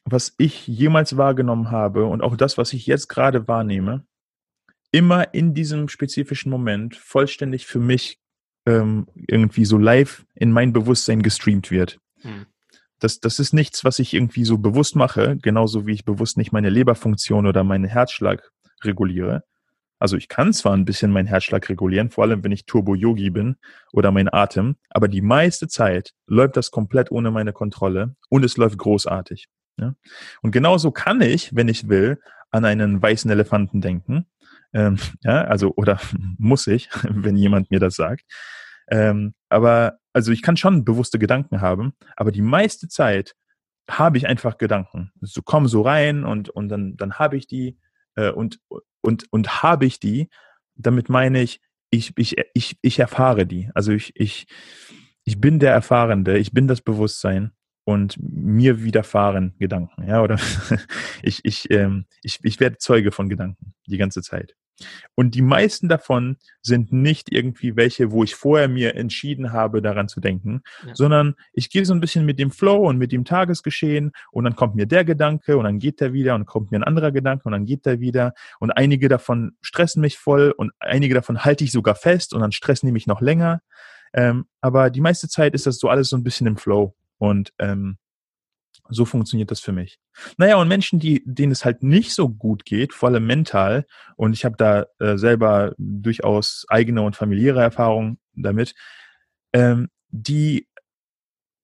[0.04, 4.08] was ich jemals wahrgenommen habe und auch das, was ich jetzt gerade wahrnehme,
[4.92, 8.20] immer in diesem spezifischen Moment vollständig für mich
[8.66, 12.00] ähm, irgendwie so live in mein Bewusstsein gestreamt wird.
[12.22, 12.46] Hm.
[13.00, 16.52] Das, das ist nichts, was ich irgendwie so bewusst mache, genauso wie ich bewusst nicht
[16.52, 18.52] meine Leberfunktion oder meinen Herzschlag
[18.84, 19.44] reguliere.
[20.00, 23.56] Also ich kann zwar ein bisschen meinen Herzschlag regulieren, vor allem wenn ich Turbo-Yogi bin
[23.94, 28.58] oder mein Atem, aber die meiste Zeit läuft das komplett ohne meine Kontrolle und es
[28.58, 29.48] läuft großartig.
[29.80, 29.96] Ja?
[30.42, 32.20] Und genauso kann ich, wenn ich will,
[32.52, 34.28] an einen weißen Elefanten denken
[34.78, 36.00] ähm, ja, also, oder
[36.38, 38.24] muss ich, wenn jemand mir das sagt.
[38.90, 43.36] Ähm, aber, also ich kann schon bewusste Gedanken haben, aber die meiste Zeit
[43.90, 45.12] habe ich einfach Gedanken.
[45.22, 47.78] So kommen so rein und, und dann, dann habe ich die
[48.16, 48.60] äh, und,
[49.02, 50.30] und, und habe ich die,
[50.76, 51.60] damit meine ich,
[51.90, 53.70] ich, ich, ich, ich erfahre die.
[53.74, 54.46] Also ich, ich,
[55.24, 57.52] ich bin der Erfahrende, ich bin das Bewusstsein
[57.84, 60.38] und mir widerfahren Gedanken, ja, oder
[61.24, 64.56] ich, ich, ähm, ich, ich werde Zeuge von Gedanken die ganze Zeit.
[65.16, 70.08] Und die meisten davon sind nicht irgendwie welche, wo ich vorher mir entschieden habe, daran
[70.08, 70.96] zu denken, ja.
[70.96, 74.56] sondern ich gehe so ein bisschen mit dem Flow und mit dem Tagesgeschehen und dann
[74.56, 77.46] kommt mir der Gedanke und dann geht der wieder und kommt mir ein anderer Gedanke
[77.46, 81.64] und dann geht der wieder und einige davon stressen mich voll und einige davon halte
[81.64, 83.62] ich sogar fest und dann stressen die mich noch länger.
[84.14, 86.96] Ähm, aber die meiste Zeit ist das so alles so ein bisschen im Flow.
[87.18, 87.98] Und ähm,
[88.90, 90.00] so funktioniert das für mich.
[90.38, 94.34] Naja, und Menschen, die, denen es halt nicht so gut geht, vor allem mental, und
[94.34, 98.76] ich habe da äh, selber durchaus eigene und familiäre Erfahrungen damit,
[99.54, 100.68] ähm, die,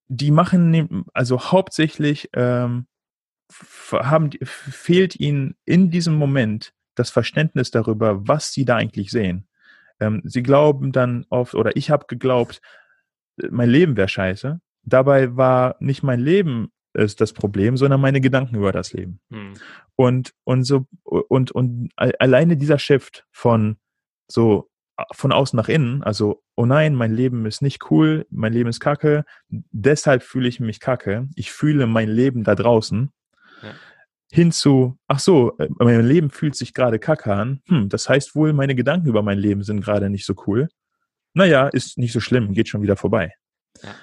[0.07, 2.87] die machen, also hauptsächlich ähm,
[3.91, 9.47] haben, fehlt ihnen in diesem Moment das Verständnis darüber, was sie da eigentlich sehen.
[9.99, 12.61] Ähm, sie glauben dann oft, oder ich habe geglaubt,
[13.41, 14.59] äh, mein Leben wäre scheiße.
[14.83, 19.19] Dabei war nicht mein Leben ist das Problem, sondern meine Gedanken über das Leben.
[19.31, 19.53] Hm.
[19.95, 23.77] Und, und so, und, und alleine dieser Shift von
[24.27, 24.69] so
[25.11, 28.79] von außen nach innen, also, oh nein, mein Leben ist nicht cool, mein Leben ist
[28.79, 33.11] kacke, deshalb fühle ich mich kacke, ich fühle mein Leben da draußen,
[33.63, 33.69] ja.
[34.31, 38.35] hin zu, ach so, äh, mein Leben fühlt sich gerade kacke an, hm, das heißt
[38.35, 40.69] wohl, meine Gedanken über mein Leben sind gerade nicht so cool.
[41.33, 43.33] Naja, ist nicht so schlimm, geht schon wieder vorbei.
[43.81, 43.95] Ja.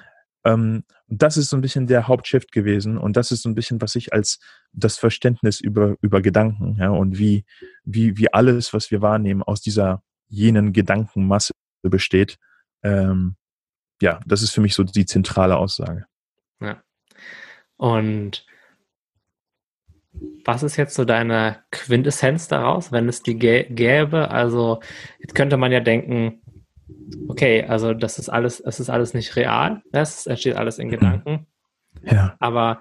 [0.44, 3.80] Ähm, das ist so ein bisschen der Hauptshift gewesen und das ist so ein bisschen,
[3.80, 4.38] was ich als
[4.72, 7.44] das Verständnis über, über Gedanken, ja, und wie,
[7.84, 12.38] wie, wie alles, was wir wahrnehmen, aus dieser jenen Gedankenmasse besteht.
[12.82, 13.36] Ähm,
[14.00, 16.06] ja, das ist für mich so die zentrale Aussage.
[16.60, 16.82] Ja.
[17.76, 18.46] Und
[20.44, 24.30] was ist jetzt so deine Quintessenz daraus, wenn es die gäbe?
[24.30, 24.80] Also
[25.18, 26.40] jetzt könnte man ja denken,
[27.28, 30.92] okay, also das ist alles, das ist alles nicht real, das entsteht alles in mhm.
[30.92, 31.46] Gedanken.
[32.02, 32.36] Ja.
[32.38, 32.78] Aber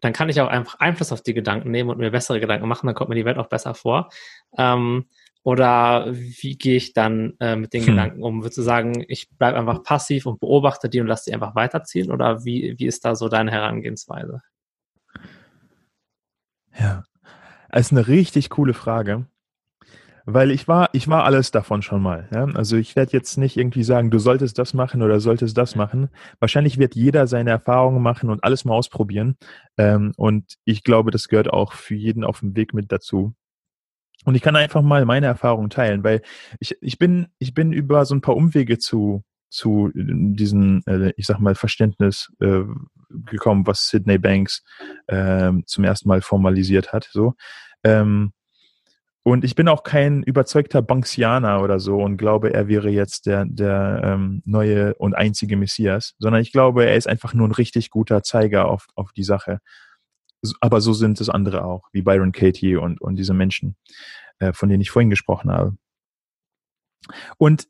[0.00, 2.86] dann kann ich auch einfach Einfluss auf die Gedanken nehmen und mir bessere Gedanken machen,
[2.86, 4.10] dann kommt mir die Welt auch besser vor.
[4.58, 5.06] Ähm,
[5.44, 7.88] oder wie gehe ich dann äh, mit den hm.
[7.88, 8.42] Gedanken um?
[8.42, 12.12] Würdest du sagen, ich bleibe einfach passiv und beobachte die und lasse die einfach weiterziehen?
[12.12, 14.42] Oder wie, wie ist da so deine Herangehensweise?
[16.78, 17.04] Ja,
[17.70, 19.26] das ist eine richtig coole Frage.
[20.24, 22.28] Weil ich war, ich war alles davon schon mal.
[22.32, 22.44] Ja?
[22.54, 26.08] Also ich werde jetzt nicht irgendwie sagen, du solltest das machen oder solltest das machen.
[26.38, 29.36] Wahrscheinlich wird jeder seine Erfahrungen machen und alles mal ausprobieren.
[29.76, 33.34] Ähm, und ich glaube, das gehört auch für jeden auf dem Weg mit dazu.
[34.24, 36.22] Und ich kann einfach mal meine Erfahrungen teilen, weil
[36.60, 41.26] ich, ich bin, ich bin über so ein paar Umwege zu, zu diesem, äh, ich
[41.26, 42.62] sag mal, Verständnis äh,
[43.10, 44.62] gekommen, was Sydney Banks
[45.08, 47.08] äh, zum ersten Mal formalisiert hat.
[47.12, 47.34] So.
[47.82, 48.32] Ähm,
[49.24, 53.44] und ich bin auch kein überzeugter Banksianer oder so und glaube, er wäre jetzt der,
[53.46, 57.90] der ähm, neue und einzige Messias, sondern ich glaube, er ist einfach nur ein richtig
[57.90, 59.60] guter Zeiger auf, auf die Sache
[60.60, 63.76] aber so sind es andere auch, wie Byron Katie und, und diese Menschen,
[64.38, 65.76] äh, von denen ich vorhin gesprochen habe.
[67.38, 67.68] Und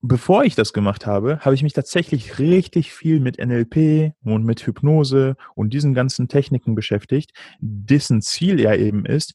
[0.00, 4.66] bevor ich das gemacht habe, habe ich mich tatsächlich richtig viel mit NLP und mit
[4.66, 9.34] Hypnose und diesen ganzen Techniken beschäftigt, dessen Ziel ja eben ist,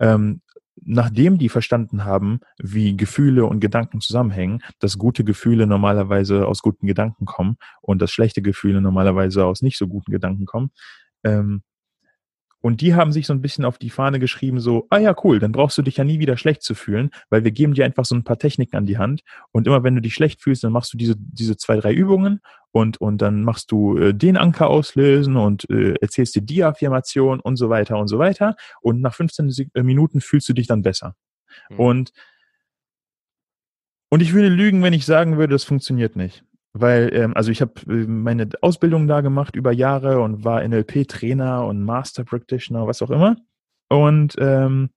[0.00, 0.40] ähm,
[0.82, 6.86] nachdem die verstanden haben, wie Gefühle und Gedanken zusammenhängen, dass gute Gefühle normalerweise aus guten
[6.86, 10.70] Gedanken kommen und dass schlechte Gefühle normalerweise aus nicht so guten Gedanken kommen,
[11.24, 11.62] ähm,
[12.64, 15.38] und die haben sich so ein bisschen auf die Fahne geschrieben, so, ah ja, cool,
[15.38, 18.06] dann brauchst du dich ja nie wieder schlecht zu fühlen, weil wir geben dir einfach
[18.06, 19.20] so ein paar Techniken an die Hand.
[19.52, 22.40] Und immer wenn du dich schlecht fühlst, dann machst du diese, diese zwei, drei Übungen
[22.72, 27.38] und, und dann machst du äh, den Anker auslösen und äh, erzählst dir die Affirmation
[27.38, 28.56] und so weiter und so weiter.
[28.80, 31.16] Und nach 15 äh, Minuten fühlst du dich dann besser.
[31.68, 31.80] Mhm.
[31.80, 32.12] Und,
[34.08, 37.60] und ich würde lügen, wenn ich sagen würde, das funktioniert nicht weil, ähm, also ich
[37.60, 43.00] habe äh, meine Ausbildung da gemacht über Jahre und war NLP-Trainer und Master Practitioner, was
[43.00, 43.36] auch immer.
[43.88, 44.90] Und, ähm,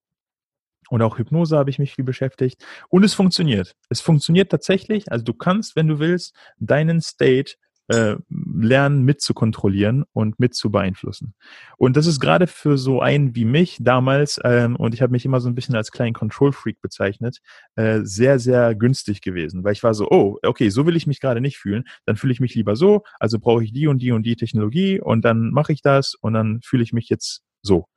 [0.89, 2.65] und auch Hypnose habe ich mich viel beschäftigt.
[2.89, 3.75] Und es funktioniert.
[3.89, 5.11] Es funktioniert tatsächlich.
[5.11, 7.55] Also du kannst, wenn du willst, deinen State
[7.87, 11.33] äh, lernen mit zu kontrollieren und mit zu beeinflussen.
[11.77, 15.25] Und das ist gerade für so einen wie mich damals, ähm, und ich habe mich
[15.25, 17.39] immer so ein bisschen als kleinen Control Freak bezeichnet,
[17.75, 21.19] äh, sehr, sehr günstig gewesen, weil ich war so, oh, okay, so will ich mich
[21.19, 24.11] gerade nicht fühlen, dann fühle ich mich lieber so, also brauche ich die und die
[24.11, 27.87] und die Technologie und dann mache ich das und dann fühle ich mich jetzt so.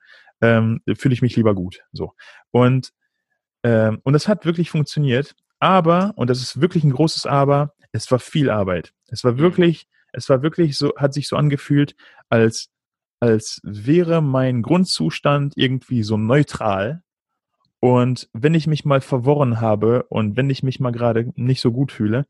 [0.42, 1.81] Ähm, fühle ich mich lieber gut.
[1.92, 2.14] So.
[2.50, 2.92] Und,
[3.62, 5.35] ähm, und das hat wirklich funktioniert.
[5.59, 8.92] Aber, und das ist wirklich ein großes Aber, es war viel Arbeit.
[9.09, 9.38] Es war mhm.
[9.38, 11.94] wirklich, es war wirklich so, hat sich so angefühlt,
[12.29, 12.70] als,
[13.20, 17.03] als wäre mein Grundzustand irgendwie so neutral.
[17.81, 21.72] Und wenn ich mich mal verworren habe und wenn ich mich mal gerade nicht so
[21.72, 22.26] gut fühle,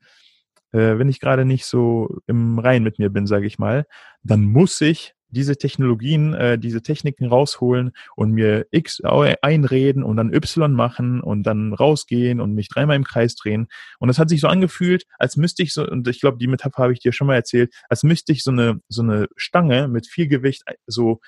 [0.73, 3.87] äh, wenn ich gerade nicht so im Rein mit mir bin, sage ich mal,
[4.23, 10.32] dann muss ich diese Technologien, äh, diese Techniken rausholen und mir X einreden und dann
[10.32, 13.68] Y machen und dann rausgehen und mich dreimal im Kreis drehen.
[13.98, 16.82] Und das hat sich so angefühlt, als müsste ich so, und ich glaube, die Metapher
[16.82, 20.06] habe ich dir schon mal erzählt, als müsste ich so eine, so eine Stange mit
[20.06, 21.20] viel Gewicht äh, so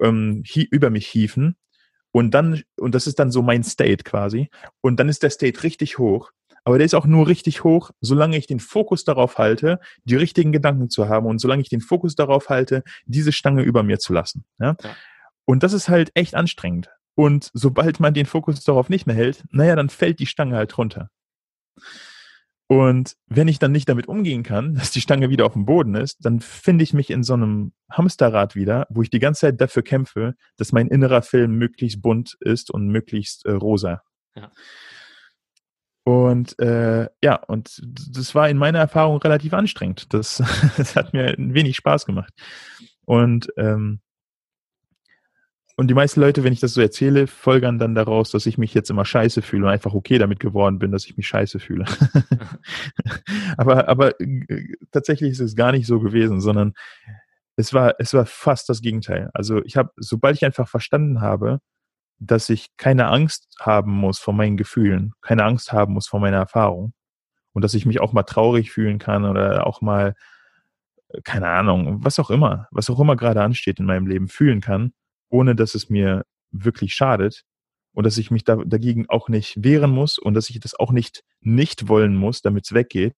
[0.00, 1.56] ähm, über mich hieven.
[2.12, 4.48] Und dann, und das ist dann so mein State quasi.
[4.80, 6.30] Und dann ist der State richtig hoch
[6.64, 10.50] aber der ist auch nur richtig hoch, solange ich den Fokus darauf halte, die richtigen
[10.50, 14.12] Gedanken zu haben und solange ich den Fokus darauf halte, diese Stange über mir zu
[14.12, 14.44] lassen.
[14.58, 14.76] Ja?
[14.82, 14.96] ja.
[15.44, 16.90] Und das ist halt echt anstrengend.
[17.14, 20.76] Und sobald man den Fokus darauf nicht mehr hält, naja, dann fällt die Stange halt
[20.76, 21.10] runter.
[22.66, 25.94] Und wenn ich dann nicht damit umgehen kann, dass die Stange wieder auf dem Boden
[25.94, 29.60] ist, dann finde ich mich in so einem Hamsterrad wieder, wo ich die ganze Zeit
[29.60, 34.02] dafür kämpfe, dass mein innerer Film möglichst bunt ist und möglichst äh, rosa.
[34.34, 34.50] Ja.
[36.04, 40.12] Und äh, ja, und das war in meiner Erfahrung relativ anstrengend.
[40.12, 40.42] Das,
[40.76, 42.32] das hat mir ein wenig Spaß gemacht.
[43.06, 44.00] Und ähm,
[45.76, 48.74] und die meisten Leute, wenn ich das so erzähle, folgern dann daraus, dass ich mich
[48.74, 51.84] jetzt immer scheiße fühle und einfach okay damit geworden bin, dass ich mich scheiße fühle.
[53.56, 56.74] aber aber äh, tatsächlich ist es gar nicht so gewesen, sondern
[57.56, 59.30] es war es war fast das Gegenteil.
[59.34, 61.60] Also ich habe, sobald ich einfach verstanden habe,
[62.18, 66.38] dass ich keine Angst haben muss vor meinen Gefühlen, keine Angst haben muss vor meiner
[66.38, 66.94] Erfahrung
[67.52, 70.14] und dass ich mich auch mal traurig fühlen kann oder auch mal
[71.08, 74.60] äh, keine Ahnung, was auch immer, was auch immer gerade ansteht in meinem Leben fühlen
[74.60, 74.92] kann
[75.34, 77.42] ohne dass es mir wirklich schadet
[77.92, 80.92] und dass ich mich da, dagegen auch nicht wehren muss und dass ich das auch
[80.92, 83.16] nicht nicht wollen muss, damit es weggeht,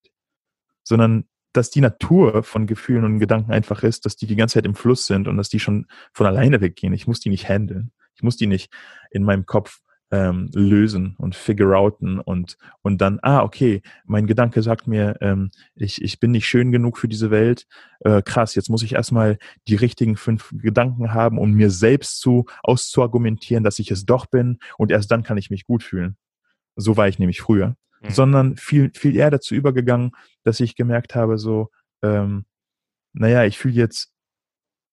[0.82, 4.64] sondern dass die Natur von Gefühlen und Gedanken einfach ist, dass die die ganze Zeit
[4.66, 6.94] im Fluss sind und dass die schon von alleine weggehen.
[6.94, 7.92] Ich muss die nicht handeln.
[8.16, 8.72] Ich muss die nicht
[9.10, 14.62] in meinem Kopf ähm, lösen und figure outen und, und dann, ah, okay, mein Gedanke
[14.62, 17.66] sagt mir, ähm, ich, ich bin nicht schön genug für diese Welt.
[18.00, 22.46] Äh, krass, jetzt muss ich erstmal die richtigen fünf Gedanken haben, um mir selbst zu
[22.62, 26.16] auszuargumentieren, dass ich es doch bin und erst dann kann ich mich gut fühlen.
[26.76, 27.76] So war ich nämlich früher.
[28.02, 28.10] Mhm.
[28.10, 30.12] Sondern viel, viel eher dazu übergegangen,
[30.44, 31.70] dass ich gemerkt habe, so,
[32.02, 32.44] ähm,
[33.12, 34.12] naja, ich fühle jetzt,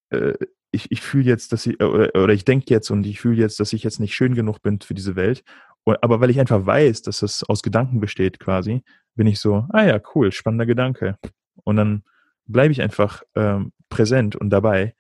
[0.10, 0.34] äh,
[0.74, 3.60] ich, ich fühle jetzt, dass ich, oder, oder ich denke jetzt und ich fühle jetzt,
[3.60, 5.44] dass ich jetzt nicht schön genug bin für diese Welt.
[5.86, 8.84] Aber weil ich einfach weiß, dass es aus Gedanken besteht quasi,
[9.16, 11.18] bin ich so, ah ja, cool, spannender Gedanke.
[11.64, 12.04] Und dann
[12.46, 14.96] bleibe ich einfach ähm, präsent und dabei.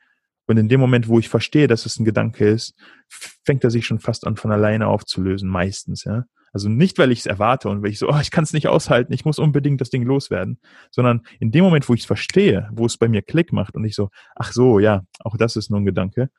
[0.45, 2.75] Und in dem Moment, wo ich verstehe, dass es ein Gedanke ist,
[3.07, 6.25] fängt er sich schon fast an von alleine aufzulösen, meistens, ja.
[6.53, 8.67] Also nicht, weil ich es erwarte und weil ich so, oh, ich kann es nicht
[8.67, 10.59] aushalten, ich muss unbedingt das Ding loswerden,
[10.91, 13.83] sondern in dem Moment, wo ich es verstehe, wo es bei mir Klick macht und
[13.85, 16.29] ich so, ach so, ja, auch das ist nur ein Gedanke.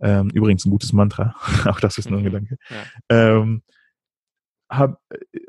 [0.00, 1.34] Ähm, übrigens ein gutes Mantra,
[1.66, 2.24] auch das ist nur ein.
[2.32, 2.56] Gedanke.
[2.70, 3.36] Ja.
[3.36, 3.62] Ähm,
[4.70, 5.00] hab,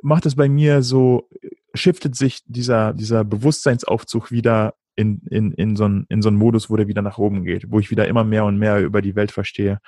[0.01, 1.29] macht es bei mir so,
[1.75, 6.69] shiftet sich dieser, dieser Bewusstseinsaufzug wieder in, in, in, so einen, in so einen Modus,
[6.69, 9.15] wo der wieder nach oben geht, wo ich wieder immer mehr und mehr über die
[9.15, 9.79] Welt verstehe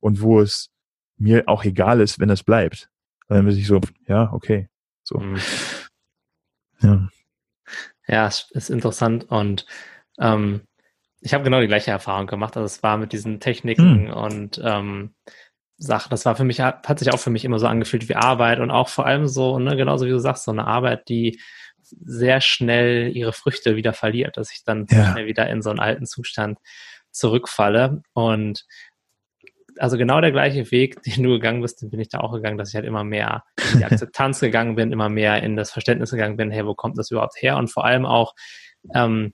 [0.00, 0.70] und wo es
[1.16, 2.90] mir auch egal ist, wenn es bleibt.
[3.32, 4.68] Und dann bin ich so, ja, okay.
[5.04, 5.18] So.
[5.18, 5.40] Mhm.
[6.82, 7.08] Ja.
[8.06, 9.64] Ja, es ist interessant und
[10.20, 10.60] ähm,
[11.22, 12.58] ich habe genau die gleiche Erfahrung gemacht.
[12.58, 14.12] Also es war mit diesen Techniken mhm.
[14.12, 15.14] und ähm,
[15.78, 18.16] Sachen, das war für mich, hat, hat, sich auch für mich immer so angefühlt wie
[18.16, 21.40] Arbeit und auch vor allem so, ne, genauso wie du sagst, so eine Arbeit, die
[21.80, 25.10] sehr schnell ihre Früchte wieder verliert, dass ich dann ja.
[25.10, 26.58] schnell wieder in so einen alten Zustand
[27.10, 28.02] zurückfalle.
[28.12, 28.66] Und
[29.78, 32.58] also genau der gleiche Weg, den du gegangen bist, den bin ich da auch gegangen,
[32.58, 36.10] dass ich halt immer mehr in die Akzeptanz gegangen bin, immer mehr in das Verständnis
[36.10, 37.56] gegangen bin, hey, wo kommt das überhaupt her?
[37.56, 38.34] Und vor allem auch
[38.94, 39.32] ähm,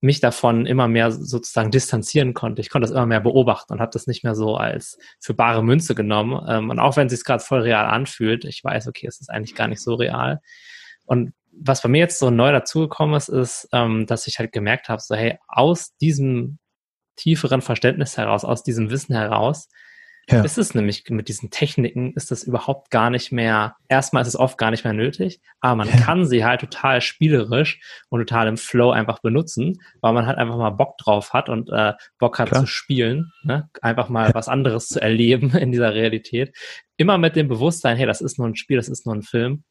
[0.00, 2.60] mich davon immer mehr sozusagen distanzieren konnte.
[2.60, 5.62] Ich konnte das immer mehr beobachten und habe das nicht mehr so als für bare
[5.62, 6.44] Münze genommen.
[6.48, 9.30] Ähm, und auch wenn es sich gerade voll real anfühlt, ich weiß, okay, es ist
[9.30, 10.40] eigentlich gar nicht so real.
[11.04, 14.88] Und was bei mir jetzt so neu dazugekommen ist, ist, ähm, dass ich halt gemerkt
[14.88, 16.58] habe, so hey, aus diesem
[17.16, 19.68] tieferen Verständnis heraus, aus diesem Wissen heraus,
[20.28, 20.42] ja.
[20.42, 24.36] ist es nämlich mit diesen Techniken, ist das überhaupt gar nicht mehr, erstmal ist es
[24.36, 25.96] oft gar nicht mehr nötig, aber man ja.
[25.98, 30.56] kann sie halt total spielerisch und total im Flow einfach benutzen, weil man halt einfach
[30.56, 32.62] mal Bock drauf hat und äh, Bock hat Klar.
[32.62, 33.70] zu spielen, ne?
[33.82, 34.34] einfach mal ja.
[34.34, 36.56] was anderes zu erleben in dieser Realität.
[36.96, 39.62] Immer mit dem Bewusstsein, hey, das ist nur ein Spiel, das ist nur ein Film.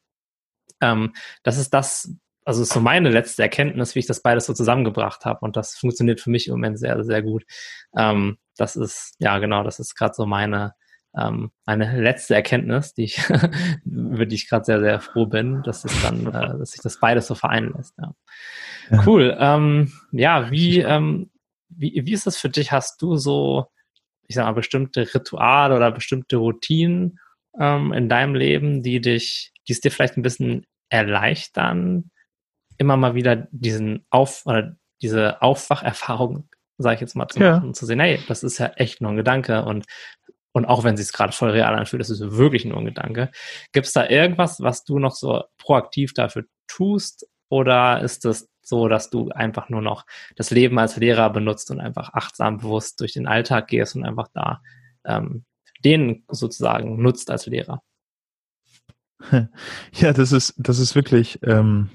[0.80, 2.14] Ähm, das ist das,
[2.46, 5.40] also ist so meine letzte Erkenntnis, wie ich das beides so zusammengebracht habe.
[5.40, 7.44] Und das funktioniert für mich im Moment sehr, sehr gut.
[7.98, 10.72] Ähm, das ist, ja genau, das ist gerade so meine,
[11.18, 13.20] ähm, meine letzte Erkenntnis, die ich,
[13.84, 17.00] über die ich gerade sehr, sehr froh bin, dass es dann, äh, dass sich das
[17.00, 17.94] beides so vereinen lässt.
[17.98, 18.14] Ja.
[18.90, 19.02] ja.
[19.04, 19.36] Cool.
[19.40, 21.32] Ähm, ja, wie, ähm,
[21.68, 22.70] wie, wie ist das für dich?
[22.70, 23.66] Hast du so,
[24.28, 27.18] ich sag mal, bestimmte Rituale oder bestimmte Routinen
[27.58, 32.12] ähm, in deinem Leben, die dich, die es dir vielleicht ein bisschen erleichtern,
[32.78, 37.72] immer mal wieder diesen Auf oder diese Aufwacherfahrung, sage ich jetzt mal, zu machen, ja.
[37.72, 39.86] zu sehen, hey, das ist ja echt nur ein Gedanke und
[40.52, 43.30] und auch wenn es sich gerade voll real anfühlt, das ist wirklich nur ein Gedanke.
[43.72, 47.28] Gibt es da irgendwas, was du noch so proaktiv dafür tust?
[47.50, 51.80] Oder ist es so, dass du einfach nur noch das Leben als Lehrer benutzt und
[51.80, 54.62] einfach achtsam bewusst durch den Alltag gehst und einfach da
[55.04, 55.44] ähm,
[55.84, 57.82] den sozusagen nutzt als Lehrer?
[59.92, 61.90] Ja, das ist, das ist wirklich, ähm,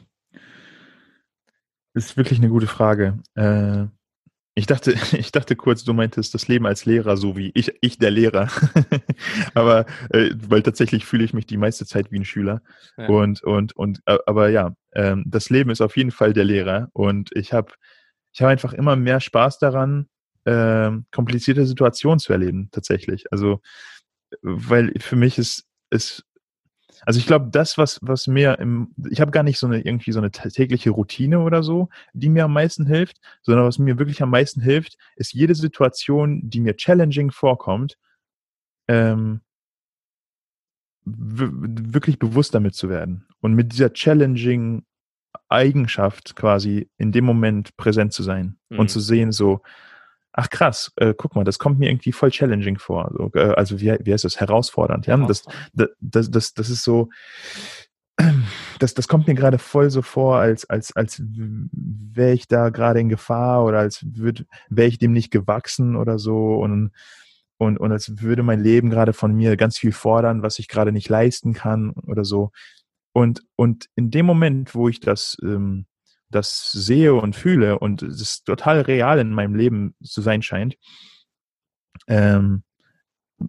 [1.93, 3.19] ist wirklich eine gute Frage.
[3.35, 3.85] Äh,
[4.53, 7.97] ich dachte, ich dachte kurz, du meintest das Leben als Lehrer, so wie ich, ich
[7.97, 8.49] der Lehrer.
[9.53, 12.61] aber äh, weil tatsächlich fühle ich mich die meiste Zeit wie ein Schüler.
[12.97, 13.07] Ja.
[13.07, 16.89] Und und und äh, aber ja, ähm, das Leben ist auf jeden Fall der Lehrer.
[16.93, 17.73] Und ich habe
[18.33, 20.07] ich habe einfach immer mehr Spaß daran,
[20.45, 22.69] äh, komplizierte Situationen zu erleben.
[22.71, 23.31] Tatsächlich.
[23.31, 23.61] Also
[24.41, 26.25] weil für mich ist ist
[27.05, 30.11] Also ich glaube, das, was, was mir im, ich habe gar nicht so eine irgendwie
[30.11, 34.21] so eine tägliche Routine oder so, die mir am meisten hilft, sondern was mir wirklich
[34.21, 37.97] am meisten hilft, ist jede Situation, die mir challenging vorkommt,
[38.87, 39.41] ähm,
[41.03, 44.85] wirklich bewusst damit zu werden und mit dieser challenging
[45.49, 48.79] Eigenschaft quasi in dem Moment präsent zu sein mhm.
[48.79, 49.61] und zu sehen so,
[50.33, 53.11] ach krass, äh, guck mal, das kommt mir irgendwie voll challenging vor.
[53.15, 54.39] So, äh, also wie, wie heißt das?
[54.39, 55.07] Herausfordernd.
[55.07, 57.09] Ja, das, das, das, das ist so,
[58.79, 62.99] das, das kommt mir gerade voll so vor, als, als, als wäre ich da gerade
[62.99, 66.91] in Gefahr oder als wäre ich dem nicht gewachsen oder so und,
[67.57, 70.91] und, und als würde mein Leben gerade von mir ganz viel fordern, was ich gerade
[70.91, 72.51] nicht leisten kann oder so.
[73.13, 75.85] Und, und in dem Moment, wo ich das, ähm,
[76.31, 80.77] das sehe und fühle und es total real in meinem Leben zu sein scheint,
[82.07, 82.63] ähm,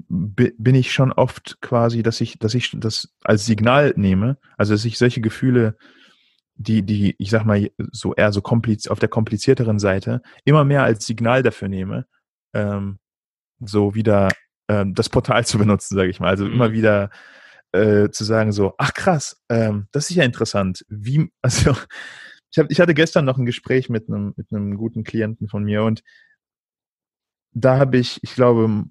[0.09, 4.85] bin ich schon oft quasi, dass ich, dass ich das als Signal nehme, also dass
[4.85, 5.77] ich solche Gefühle,
[6.55, 10.83] die, die, ich sag mal, so eher so kompliz auf der komplizierteren Seite, immer mehr
[10.83, 12.07] als Signal dafür nehme,
[12.55, 12.99] ähm,
[13.61, 14.29] so wieder
[14.69, 16.29] ähm, das Portal zu benutzen, sage ich mal.
[16.29, 16.73] Also immer mhm.
[16.73, 17.11] wieder
[17.73, 20.85] äh, zu sagen so, ach krass, ähm, das ist ja interessant.
[20.89, 21.77] Wie, also
[22.53, 25.65] ich, hab, ich hatte gestern noch ein Gespräch mit einem, mit einem guten Klienten von
[25.65, 26.03] mir und
[27.55, 28.85] da habe ich, ich glaube,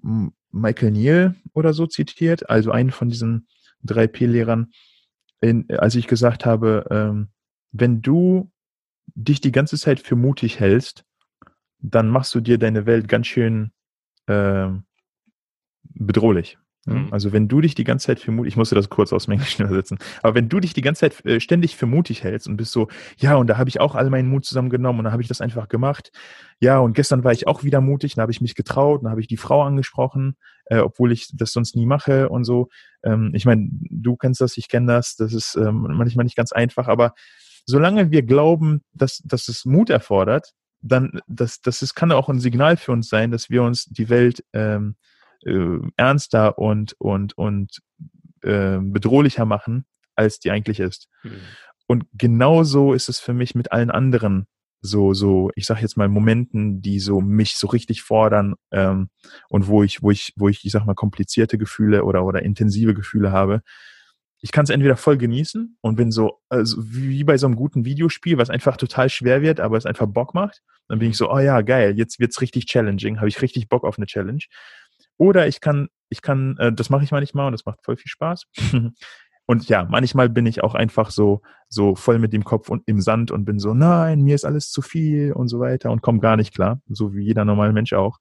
[0.50, 3.48] Michael Neal oder so zitiert, also einen von diesen
[3.84, 4.72] 3P-Lehrern,
[5.68, 7.30] als ich gesagt habe, ähm,
[7.72, 8.52] wenn du
[9.14, 11.04] dich die ganze Zeit für mutig hältst,
[11.78, 13.72] dann machst du dir deine Welt ganz schön
[14.26, 14.68] äh,
[15.82, 16.58] bedrohlich.
[16.84, 17.08] Mhm.
[17.12, 19.32] Also wenn du dich die ganze Zeit für mutig, ich musste das kurz aus dem
[19.32, 22.56] Englischen übersetzen, aber wenn du dich die ganze Zeit äh, ständig für mutig hältst und
[22.56, 25.22] bist so, ja, und da habe ich auch all meinen Mut zusammengenommen und dann habe
[25.22, 26.10] ich das einfach gemacht.
[26.60, 29.20] Ja, und gestern war ich auch wieder mutig, dann habe ich mich getraut, dann habe
[29.20, 32.68] ich die Frau angesprochen, äh, obwohl ich das sonst nie mache und so.
[33.04, 36.52] Ähm, ich meine, du kennst das, ich kenne das, das ist ähm, manchmal nicht ganz
[36.52, 37.14] einfach, aber
[37.64, 42.40] solange wir glauben, dass, dass es Mut erfordert, dann, das, das ist, kann auch ein
[42.40, 44.96] Signal für uns sein, dass wir uns die Welt ähm,
[45.46, 47.80] äh, ernster und, und, und
[48.42, 51.08] äh, bedrohlicher machen, als die eigentlich ist.
[51.22, 51.40] Mhm.
[51.86, 54.46] Und genauso ist es für mich mit allen anderen
[54.82, 59.08] so, so, ich sag jetzt mal Momenten, die so mich so richtig fordern ähm,
[59.48, 62.92] und wo ich, wo ich, wo ich, ich sag mal, komplizierte Gefühle oder, oder intensive
[62.92, 63.62] Gefühle habe.
[64.40, 67.84] Ich kann es entweder voll genießen und bin so, also wie bei so einem guten
[67.84, 70.62] Videospiel, was einfach total schwer wird, aber es einfach Bock macht.
[70.88, 73.84] Dann bin ich so, oh ja, geil, jetzt wird's richtig challenging, habe ich richtig Bock
[73.84, 74.42] auf eine Challenge.
[75.16, 78.10] Oder ich kann, ich kann, äh, das mache ich manchmal und das macht voll viel
[78.10, 78.44] Spaß.
[79.46, 83.00] und ja, manchmal bin ich auch einfach so, so voll mit dem Kopf und im
[83.00, 86.20] Sand und bin so, nein, mir ist alles zu viel und so weiter und komme
[86.20, 88.18] gar nicht klar, so wie jeder normale Mensch auch.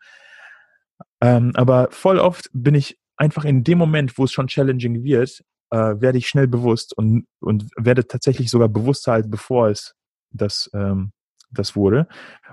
[1.21, 5.43] Ähm, aber voll oft bin ich einfach in dem Moment, wo es schon challenging wird,
[5.69, 9.95] äh, werde ich schnell bewusst und, und werde tatsächlich sogar bewusster, als bevor es
[10.31, 11.11] das, ähm,
[11.51, 12.07] das wurde.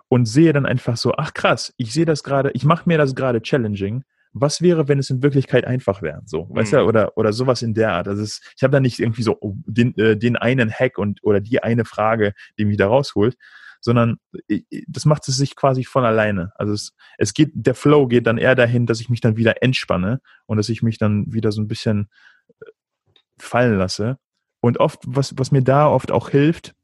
[0.09, 3.15] Und sehe dann einfach so, ach krass, ich sehe das gerade, ich mache mir das
[3.15, 4.05] gerade challenging
[4.41, 6.23] was wäre, wenn es in Wirklichkeit einfach wäre?
[6.27, 6.57] So, mhm.
[6.57, 8.09] weißt du, oder, oder sowas in der Art.
[8.09, 11.23] Also es, ich habe da nicht irgendwie so oh, den, äh, den einen Hack und
[11.23, 13.37] oder die eine Frage, die mich da rausholt,
[13.81, 14.19] sondern
[14.87, 16.53] das macht es sich quasi von alleine.
[16.57, 19.63] Also es, es geht, der Flow geht dann eher dahin, dass ich mich dann wieder
[19.63, 22.09] entspanne und dass ich mich dann wieder so ein bisschen
[22.61, 22.65] äh,
[23.39, 24.19] fallen lasse.
[24.61, 26.75] Und oft, was, was mir da oft auch hilft,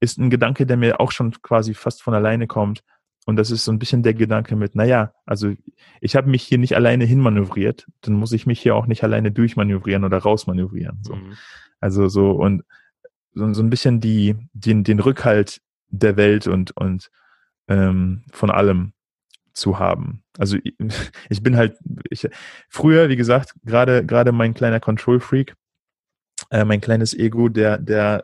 [0.00, 2.82] ist ein Gedanke, der mir auch schon quasi fast von alleine kommt.
[3.26, 5.52] Und das ist so ein bisschen der Gedanke mit, naja, also
[6.00, 9.32] ich habe mich hier nicht alleine hinmanövriert, dann muss ich mich hier auch nicht alleine
[9.32, 11.00] durchmanövrieren oder rausmanövrieren.
[11.02, 11.16] So.
[11.16, 11.36] Mhm.
[11.80, 12.62] Also so und
[13.34, 17.10] so, so ein bisschen die, den, den Rückhalt der Welt und, und
[17.66, 18.92] ähm, von allem
[19.52, 20.22] zu haben.
[20.38, 20.56] Also
[21.28, 21.76] ich, bin halt,
[22.08, 22.28] ich,
[22.68, 25.56] früher, wie gesagt, gerade gerade mein kleiner Control Freak,
[26.50, 28.22] äh, mein kleines Ego, der der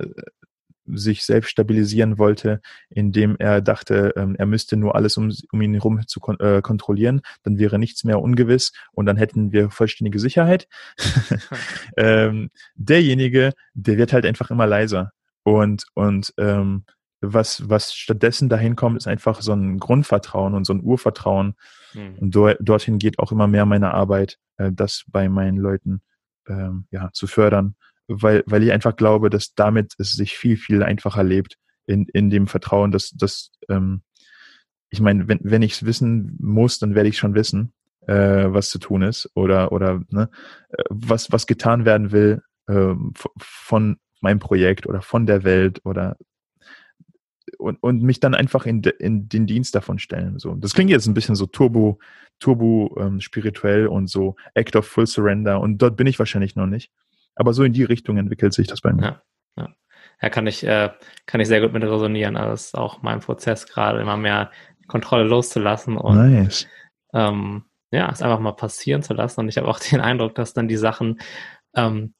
[0.95, 5.74] sich selbst stabilisieren wollte, indem er dachte, ähm, er müsste nur alles um, um ihn
[5.74, 10.18] herum zu kon äh, kontrollieren, dann wäre nichts mehr ungewiss und dann hätten wir vollständige
[10.18, 10.68] Sicherheit.
[11.97, 15.12] ähm, derjenige, der wird halt einfach immer leiser
[15.43, 16.84] und und ähm,
[17.20, 21.55] was was stattdessen dahin kommt, ist einfach so ein Grundvertrauen und so ein Urvertrauen
[21.93, 22.18] hm.
[22.18, 26.03] und do dorthin geht auch immer mehr meine Arbeit, äh, das bei meinen Leuten
[26.49, 27.76] ähm, ja zu fördern
[28.09, 32.30] weil, weil ich einfach glaube, dass damit es sich viel, viel einfacher lebt in, in
[32.30, 34.03] dem Vertrauen, dass, dass ähm,
[34.90, 37.72] ich meine, wenn, wenn ich es wissen muss, dann werde ich schon wissen,
[38.07, 40.28] äh, was zu tun ist oder, oder ne,
[40.70, 42.94] äh, was, was getan werden will äh,
[43.38, 46.16] von meinem Projekt oder von der Welt oder
[47.59, 50.38] und, und mich dann einfach in, de, in den Dienst davon stellen.
[50.38, 51.98] So, das klingt jetzt ein bisschen so turbo,
[52.38, 56.66] turbo ähm, spirituell und so Act of Full Surrender und dort bin ich wahrscheinlich noch
[56.66, 56.90] nicht.
[57.34, 59.02] Aber so in die Richtung entwickelt sich das bei mir.
[59.02, 59.22] Ja,
[59.56, 59.68] ja.
[60.20, 60.90] ja kann ich, äh,
[61.26, 62.36] kann ich sehr gut mit resonieren.
[62.36, 64.50] Also das ist auch mein Prozess gerade, immer mehr
[64.86, 66.66] Kontrolle loszulassen und nice.
[67.14, 69.40] ähm, ja, es einfach mal passieren zu lassen.
[69.40, 71.20] Und ich habe auch den Eindruck, dass dann die Sachen,
[71.74, 72.14] ähm,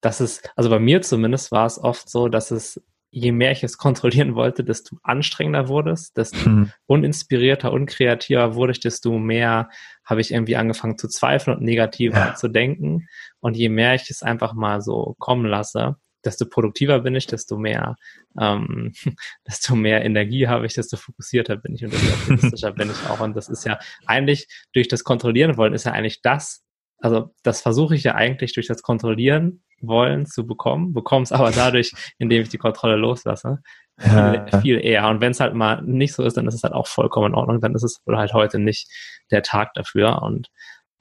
[0.00, 2.82] dass es, also bei mir zumindest war es oft so, dass es
[3.14, 6.72] je mehr ich es kontrollieren wollte, desto anstrengender wurde es, desto hm.
[6.86, 9.70] uninspirierter, unkreativer wurde ich, desto mehr
[10.04, 12.34] habe ich irgendwie angefangen zu zweifeln und negativer ja.
[12.34, 13.06] zu denken.
[13.38, 17.56] Und je mehr ich es einfach mal so kommen lasse, desto produktiver bin ich, desto
[17.56, 17.94] mehr,
[18.40, 18.92] ähm,
[19.46, 23.20] desto mehr Energie habe ich, desto fokussierter bin ich und desto optimistischer bin ich auch.
[23.20, 26.63] Und das ist ja eigentlich durch das Kontrollieren wollen, ist ja eigentlich das,
[27.04, 31.50] also das versuche ich ja eigentlich durch das Kontrollieren wollen zu bekommen, bekomme es aber
[31.50, 33.58] dadurch, indem ich die Kontrolle loslasse,
[33.98, 34.60] viel, ja.
[34.60, 35.08] viel eher.
[35.08, 37.34] Und wenn es halt mal nicht so ist, dann ist es halt auch vollkommen in
[37.34, 37.60] Ordnung.
[37.60, 38.88] Dann ist es halt heute nicht
[39.30, 40.22] der Tag dafür.
[40.22, 40.48] Und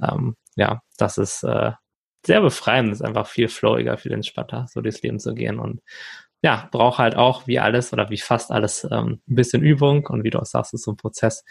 [0.02, 1.72] ähm, ja, das ist äh,
[2.26, 2.92] sehr befreiend.
[2.92, 5.60] Ist einfach viel flowiger, viel entspannter, so durchs Leben zu gehen.
[5.60, 5.82] Und
[6.42, 10.06] ja, braucht halt auch wie alles oder wie fast alles ähm, ein bisschen Übung.
[10.08, 11.44] Und wie du auch sagst, ist so ein Prozess.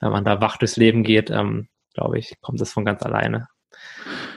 [0.00, 3.48] Wenn man da wach durchs Leben geht, ähm, glaube ich, kommt es von ganz alleine.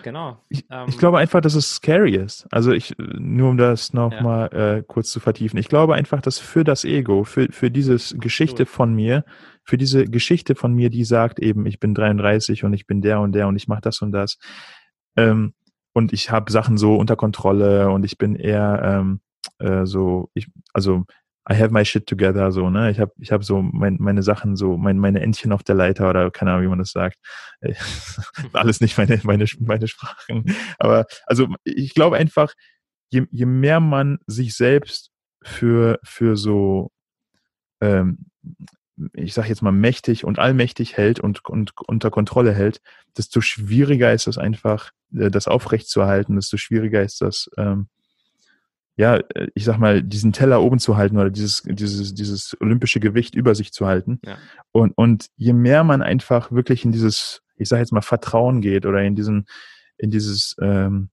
[0.07, 0.37] Genau.
[0.47, 2.47] Ich, ähm, ich, glaube einfach, dass es scary ist.
[2.49, 4.75] Also ich, nur um das nochmal ja.
[4.75, 5.59] äh, kurz zu vertiefen.
[5.59, 9.25] Ich glaube einfach, dass für das Ego, für, für dieses Geschichte von mir,
[9.65, 13.19] für diese Geschichte von mir, die sagt eben, ich bin 33 und ich bin der
[13.19, 14.37] und der und ich mache das und das.
[15.17, 15.53] Ähm,
[15.91, 19.19] und ich habe Sachen so unter Kontrolle und ich bin eher ähm,
[19.59, 21.03] äh, so, ich, also
[21.49, 22.91] I have my shit together, so, ne?
[22.91, 26.09] Ich habe ich hab so mein, meine Sachen, so mein, meine Entchen auf der Leiter
[26.09, 27.17] oder keine Ahnung, wie man das sagt.
[28.53, 30.53] Alles nicht meine, meine, meine Sprachen.
[30.77, 32.53] Aber also ich glaube einfach,
[33.09, 36.91] je, je mehr man sich selbst für, für so,
[37.81, 38.25] ähm,
[39.13, 42.81] ich sage jetzt mal, mächtig und allmächtig hält und, und unter Kontrolle hält,
[43.15, 47.87] desto schwieriger ist es einfach, äh, das aufrechtzuerhalten, desto schwieriger ist das, ähm,
[48.97, 52.99] ja, äh, ich sag mal, diesen Teller oben zu halten oder dieses, dieses, dieses olympische
[52.99, 54.19] Gewicht über sich zu halten.
[54.25, 54.37] Ja.
[54.71, 58.85] Und, und je mehr man einfach wirklich in dieses, ich sag jetzt mal, Vertrauen geht
[58.85, 59.45] oder in diesen,
[59.97, 61.09] in dieses, ähm,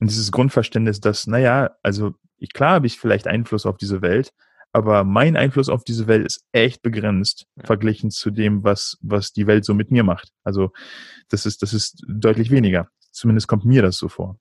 [0.00, 4.32] in dieses Grundverständnis, dass, naja, also ich, klar habe ich vielleicht Einfluss auf diese Welt,
[4.72, 7.64] aber mein Einfluss auf diese Welt ist echt begrenzt, ja.
[7.64, 10.30] verglichen zu dem, was, was die Welt so mit mir macht.
[10.42, 10.72] Also
[11.30, 12.88] das ist, das ist deutlich weniger.
[13.12, 14.38] Zumindest kommt mir das so vor.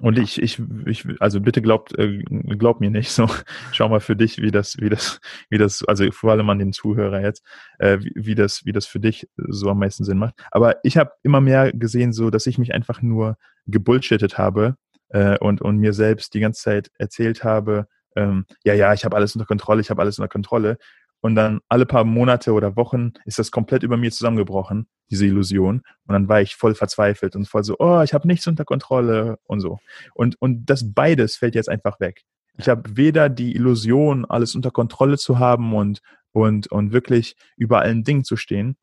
[0.00, 3.10] Und ich, ich, ich, also bitte glaubt, äh, glaub mir nicht.
[3.10, 3.28] So,
[3.72, 5.20] schau mal für dich, wie das, wie das,
[5.50, 7.44] wie das, also vor allem an den Zuhörer jetzt,
[7.78, 10.34] äh, wie, wie das, wie das für dich so am meisten Sinn macht.
[10.50, 13.36] Aber ich habe immer mehr gesehen, so, dass ich mich einfach nur
[13.66, 14.76] gebullshittet habe
[15.10, 17.86] äh, und und mir selbst die ganze Zeit erzählt habe,
[18.16, 20.78] ähm, ja, ja, ich habe alles unter Kontrolle, ich habe alles unter Kontrolle.
[21.20, 25.82] Und dann alle paar Monate oder Wochen ist das komplett über mir zusammengebrochen, diese Illusion.
[26.06, 29.38] Und dann war ich voll verzweifelt und voll so, oh, ich habe nichts unter Kontrolle
[29.44, 29.78] und so.
[30.14, 32.22] Und, und das beides fällt jetzt einfach weg.
[32.56, 36.00] Ich habe weder die Illusion, alles unter Kontrolle zu haben und,
[36.32, 38.76] und, und wirklich über allen Dingen zu stehen,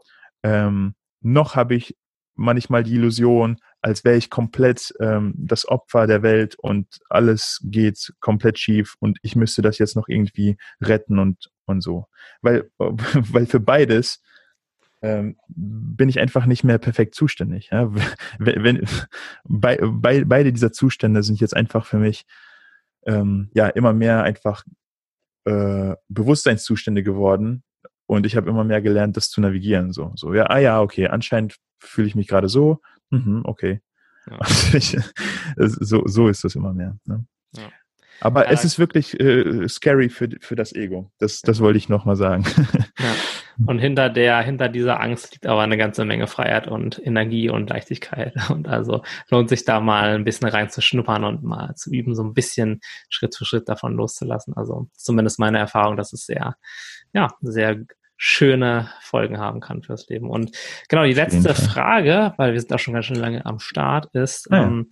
[0.43, 1.95] ähm, noch habe ich
[2.35, 8.13] manchmal die Illusion, als wäre ich komplett ähm, das Opfer der Welt und alles geht
[8.19, 12.07] komplett schief und ich müsste das jetzt noch irgendwie retten und, und so.
[12.41, 14.21] Weil, weil für beides
[15.01, 17.69] ähm, bin ich einfach nicht mehr perfekt zuständig.
[17.71, 17.93] Ja?
[18.39, 18.87] Wenn, wenn,
[19.43, 22.25] bei, bei, beide dieser Zustände sind jetzt einfach für mich
[23.05, 24.63] ähm, ja immer mehr einfach
[25.45, 27.63] äh, Bewusstseinszustände geworden,
[28.07, 29.91] und ich habe immer mehr gelernt, das zu navigieren.
[29.91, 32.81] So, so ja, ah ja, okay, anscheinend fühle ich mich gerade so.
[33.11, 33.81] Mhm, okay.
[34.29, 34.39] Ja.
[34.39, 34.97] Also ich,
[35.57, 36.97] so, so ist das immer mehr.
[37.05, 37.25] Ne?
[37.55, 37.69] Ja.
[38.21, 41.11] Aber ja, es ist wirklich äh, scary für, für das Ego.
[41.19, 42.45] Das, das wollte ich nochmal sagen.
[42.99, 43.13] Ja.
[43.65, 47.69] Und hinter der, hinter dieser Angst liegt aber eine ganze Menge Freiheit und Energie und
[47.69, 48.35] Leichtigkeit.
[48.49, 52.33] Und also lohnt sich da mal ein bisschen reinzuschnuppern und mal zu üben, so ein
[52.33, 54.55] bisschen Schritt für Schritt davon loszulassen.
[54.55, 56.55] Also zumindest meine Erfahrung, dass es sehr,
[57.13, 57.77] ja, sehr
[58.17, 60.29] schöne Folgen haben kann fürs Leben.
[60.29, 60.55] Und
[60.89, 64.51] genau, die letzte Frage, weil wir sind auch schon ganz schön lange am Start, ist
[64.51, 64.63] ah, ja.
[64.63, 64.89] ähm,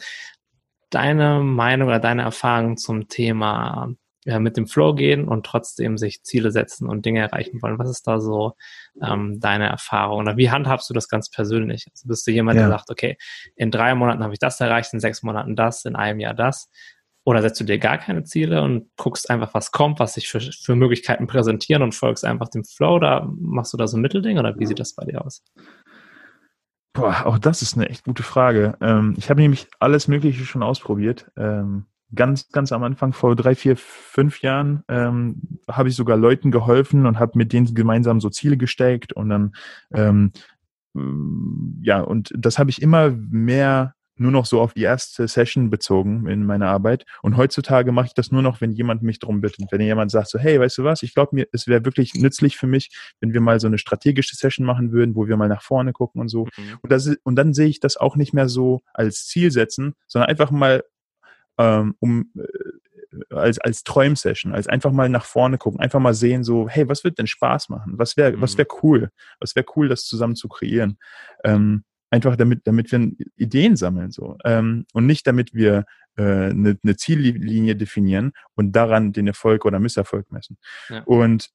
[0.96, 3.93] deine Meinung oder deine Erfahrung zum Thema
[4.26, 7.78] ja, mit dem Flow gehen und trotzdem sich Ziele setzen und Dinge erreichen wollen.
[7.78, 8.54] Was ist da so
[9.02, 10.22] ähm, deine Erfahrung?
[10.22, 11.86] Oder wie handhabst du das ganz persönlich?
[11.91, 12.64] Also bist du jemand, ja.
[12.64, 13.18] der sagt, okay,
[13.56, 16.70] in drei Monaten habe ich das erreicht, in sechs Monaten das, in einem Jahr das?
[17.24, 20.39] Oder setzt du dir gar keine Ziele und guckst einfach, was kommt, was sich für,
[20.39, 22.96] für Möglichkeiten präsentieren und folgst einfach dem Flow?
[22.96, 25.43] Oder machst du da so ein Mittelding oder wie sieht das bei dir aus?
[26.96, 28.78] Boah, auch das ist eine echt gute Frage.
[28.80, 31.30] Ähm, ich habe nämlich alles Mögliche schon ausprobiert.
[31.36, 31.86] Ähm,
[32.16, 37.06] ganz, ganz am Anfang, vor drei, vier, fünf Jahren, ähm, habe ich sogar Leuten geholfen
[37.06, 39.56] und habe mit denen gemeinsam so Ziele gesteckt und dann,
[39.93, 40.32] ähm,
[41.82, 46.28] ja, und das habe ich immer mehr nur noch so auf die erste Session bezogen
[46.28, 47.05] in meiner Arbeit.
[47.22, 49.72] Und heutzutage mache ich das nur noch, wenn jemand mich drum bittet.
[49.72, 52.57] Wenn jemand sagt so, hey, weißt du was, ich glaube mir, es wäre wirklich nützlich
[52.57, 55.61] für mich, wenn wir mal so eine strategische Session machen würden, wo wir mal nach
[55.61, 56.45] vorne gucken und so.
[56.45, 56.80] Mhm.
[56.82, 60.30] Und, das, und dann sehe ich das auch nicht mehr so als Ziel setzen, sondern
[60.30, 60.84] einfach mal
[61.57, 62.45] ähm, um äh,
[63.30, 67.03] als als Träum-Session, als einfach mal nach vorne gucken, einfach mal sehen, so, hey, was
[67.03, 67.93] wird denn Spaß machen?
[67.97, 68.41] Was wäre, mhm.
[68.41, 69.09] was wäre cool?
[69.39, 70.97] Was wäre cool, das zusammen zu kreieren?
[71.43, 71.84] Ähm,
[72.16, 75.86] einfach damit, damit wir Ideen sammeln so ähm, und nicht damit wir
[76.18, 80.57] äh, eine, eine Ziellinie definieren und daran den Erfolg oder Misserfolg messen.
[80.89, 81.03] Ja.
[81.03, 81.49] Und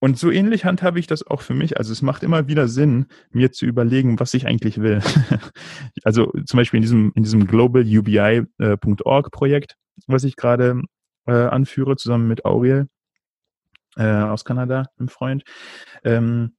[0.00, 1.78] und so ähnlich handhabe ich das auch für mich.
[1.78, 5.00] Also es macht immer wieder Sinn, mir zu überlegen, was ich eigentlich will.
[6.04, 9.76] also zum Beispiel in diesem, in diesem globalubi.org Projekt,
[10.06, 10.82] was ich gerade
[11.26, 12.88] äh, anführe, zusammen mit Auriel
[13.96, 15.42] äh, aus Kanada, einem Freund.
[16.02, 16.54] Ähm,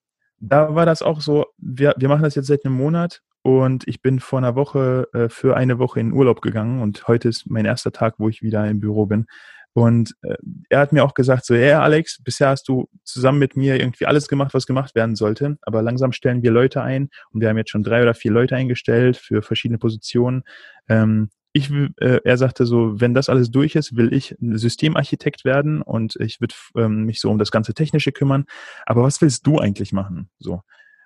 [0.50, 4.02] da war das auch so, wir, wir machen das jetzt seit einem Monat und ich
[4.02, 7.66] bin vor einer Woche äh, für eine Woche in Urlaub gegangen und heute ist mein
[7.66, 9.28] erster Tag, wo ich wieder im Büro bin.
[9.74, 10.36] Und äh,
[10.70, 14.06] er hat mir auch gesagt, so, ja, Alex, bisher hast du zusammen mit mir irgendwie
[14.06, 17.58] alles gemacht, was gemacht werden sollte, aber langsam stellen wir Leute ein und wir haben
[17.58, 20.44] jetzt schon drei oder vier Leute eingestellt für verschiedene Positionen.
[20.88, 25.82] Ähm, ich, äh, er sagte so, wenn das alles durch ist, will ich Systemarchitekt werden
[25.82, 28.44] und ich würde ähm, mich so um das ganze Technische kümmern.
[28.86, 30.30] Aber was willst du eigentlich machen?
[30.38, 30.64] So.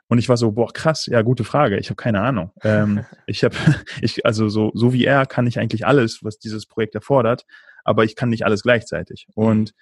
[0.08, 1.78] Und ich war so, boah, krass, ja, gute Frage.
[1.78, 2.52] Ich habe keine Ahnung.
[2.64, 3.56] Ähm, ich habe,
[4.02, 7.45] ich, also so, so wie er kann ich eigentlich alles, was dieses Projekt erfordert,
[7.84, 9.28] aber ich kann nicht alles gleichzeitig.
[9.36, 9.76] Und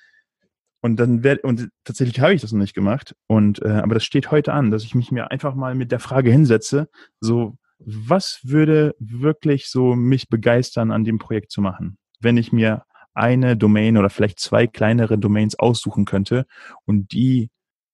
[0.82, 3.16] und dann werde und tatsächlich habe ich das noch nicht gemacht.
[3.26, 6.00] Und äh, aber das steht heute an, dass ich mich mir einfach mal mit der
[6.00, 6.90] Frage hinsetze,
[7.20, 12.84] so was würde wirklich so mich begeistern, an dem Projekt zu machen, wenn ich mir
[13.14, 16.46] eine Domain oder vielleicht zwei kleinere Domains aussuchen könnte
[16.86, 17.50] und die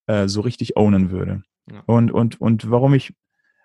[0.08, 1.44] äh, so richtig ownen würde.
[1.72, 1.82] Ja.
[1.86, 3.14] Und, und, und warum ich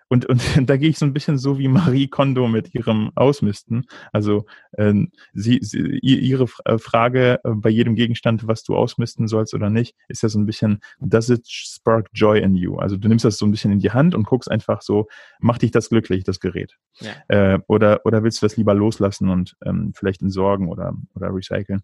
[0.09, 3.85] und, und da gehe ich so ein bisschen so wie Marie Kondo mit ihrem Ausmisten.
[4.11, 4.45] Also
[4.77, 9.69] ähm, sie, sie, ihre äh, Frage äh, bei jedem Gegenstand, was du ausmisten sollst oder
[9.69, 12.77] nicht, ist ja so ein bisschen, does it spark joy in you?
[12.77, 15.07] Also du nimmst das so ein bisschen in die Hand und guckst einfach so,
[15.39, 16.77] macht dich das glücklich, das Gerät?
[16.99, 17.11] Ja.
[17.27, 21.81] Äh, oder, oder willst du das lieber loslassen und ähm, vielleicht entsorgen oder, oder recyceln?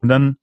[0.00, 0.36] Und dann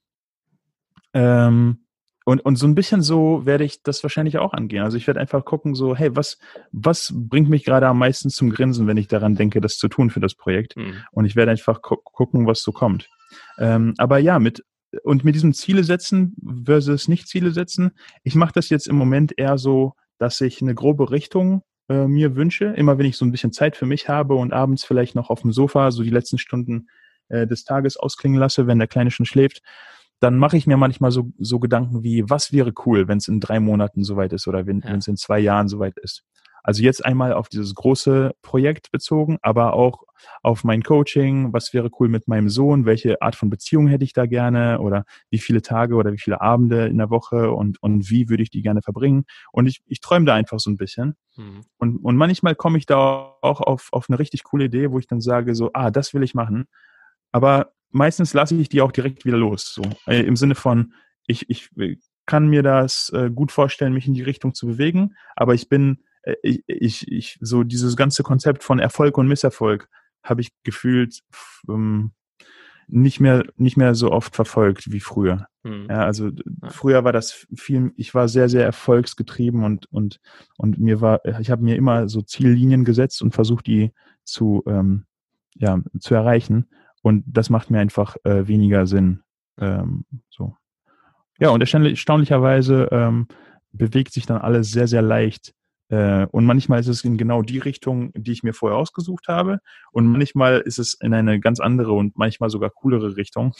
[1.13, 1.85] ähm,
[2.29, 4.83] und, und so ein bisschen so werde ich das wahrscheinlich auch angehen.
[4.83, 6.37] Also ich werde einfach gucken, so, hey, was,
[6.71, 10.11] was bringt mich gerade am meisten zum Grinsen, wenn ich daran denke, das zu tun
[10.11, 10.77] für das Projekt?
[10.77, 10.93] Mhm.
[11.11, 13.09] Und ich werde einfach gu gucken, was so kommt.
[13.57, 14.63] Ähm, aber ja, mit,
[15.01, 19.33] und mit diesem Ziele setzen versus nicht Ziele setzen, ich mache das jetzt im Moment
[19.35, 23.31] eher so, dass ich eine grobe Richtung äh, mir wünsche, immer wenn ich so ein
[23.31, 26.37] bisschen Zeit für mich habe und abends vielleicht noch auf dem Sofa so die letzten
[26.37, 26.89] Stunden
[27.29, 29.63] äh, des Tages ausklingen lasse, wenn der Kleine schon schläft,
[30.19, 33.39] dann mache ich mir manchmal so, so Gedanken wie, was wäre cool, wenn es in
[33.39, 34.95] drei Monaten soweit ist oder wenn ja.
[34.95, 36.23] es in zwei Jahren soweit ist.
[36.63, 40.03] Also jetzt einmal auf dieses große Projekt bezogen, aber auch
[40.43, 41.53] auf mein Coaching.
[41.53, 42.85] Was wäre cool mit meinem Sohn?
[42.85, 44.79] Welche Art von Beziehung hätte ich da gerne?
[44.79, 48.43] Oder wie viele Tage oder wie viele Abende in der Woche und, und wie würde
[48.43, 49.23] ich die gerne verbringen?
[49.51, 51.15] Und ich, ich träume da einfach so ein bisschen.
[51.37, 51.61] Mhm.
[51.77, 55.07] Und, und manchmal komme ich da auch auf, auf eine richtig coole Idee, wo ich
[55.07, 56.65] dann sage so, ah, das will ich machen.
[57.31, 59.73] Aber meistens lasse ich die auch direkt wieder los.
[59.73, 59.83] So.
[60.07, 60.93] Äh, Im Sinne von,
[61.27, 61.69] ich, ich
[62.25, 66.03] kann mir das äh, gut vorstellen, mich in die Richtung zu bewegen, aber ich bin,
[66.23, 69.89] äh, ich, ich, so dieses ganze Konzept von Erfolg und Misserfolg
[70.23, 71.21] habe ich gefühlt
[71.67, 72.11] ähm,
[72.87, 75.47] nicht mehr, nicht mehr so oft verfolgt wie früher.
[75.63, 75.87] Hm.
[75.89, 76.31] Ja, also
[76.69, 80.19] früher war das viel, ich war sehr, sehr erfolgsgetrieben und, und,
[80.57, 83.91] und mir war, ich habe mir immer so Ziellinien gesetzt und versucht, die
[84.23, 85.05] zu, ähm,
[85.55, 86.69] ja, zu erreichen.
[87.01, 89.21] Und das macht mir einfach äh, weniger Sinn.
[89.59, 90.55] Ähm, so.
[91.39, 93.27] Ja, und erstaunlicherweise ähm,
[93.71, 95.53] bewegt sich dann alles sehr, sehr leicht.
[95.89, 99.59] Äh, und manchmal ist es in genau die Richtung, die ich mir vorher ausgesucht habe.
[99.91, 103.53] Und manchmal ist es in eine ganz andere und manchmal sogar coolere Richtung,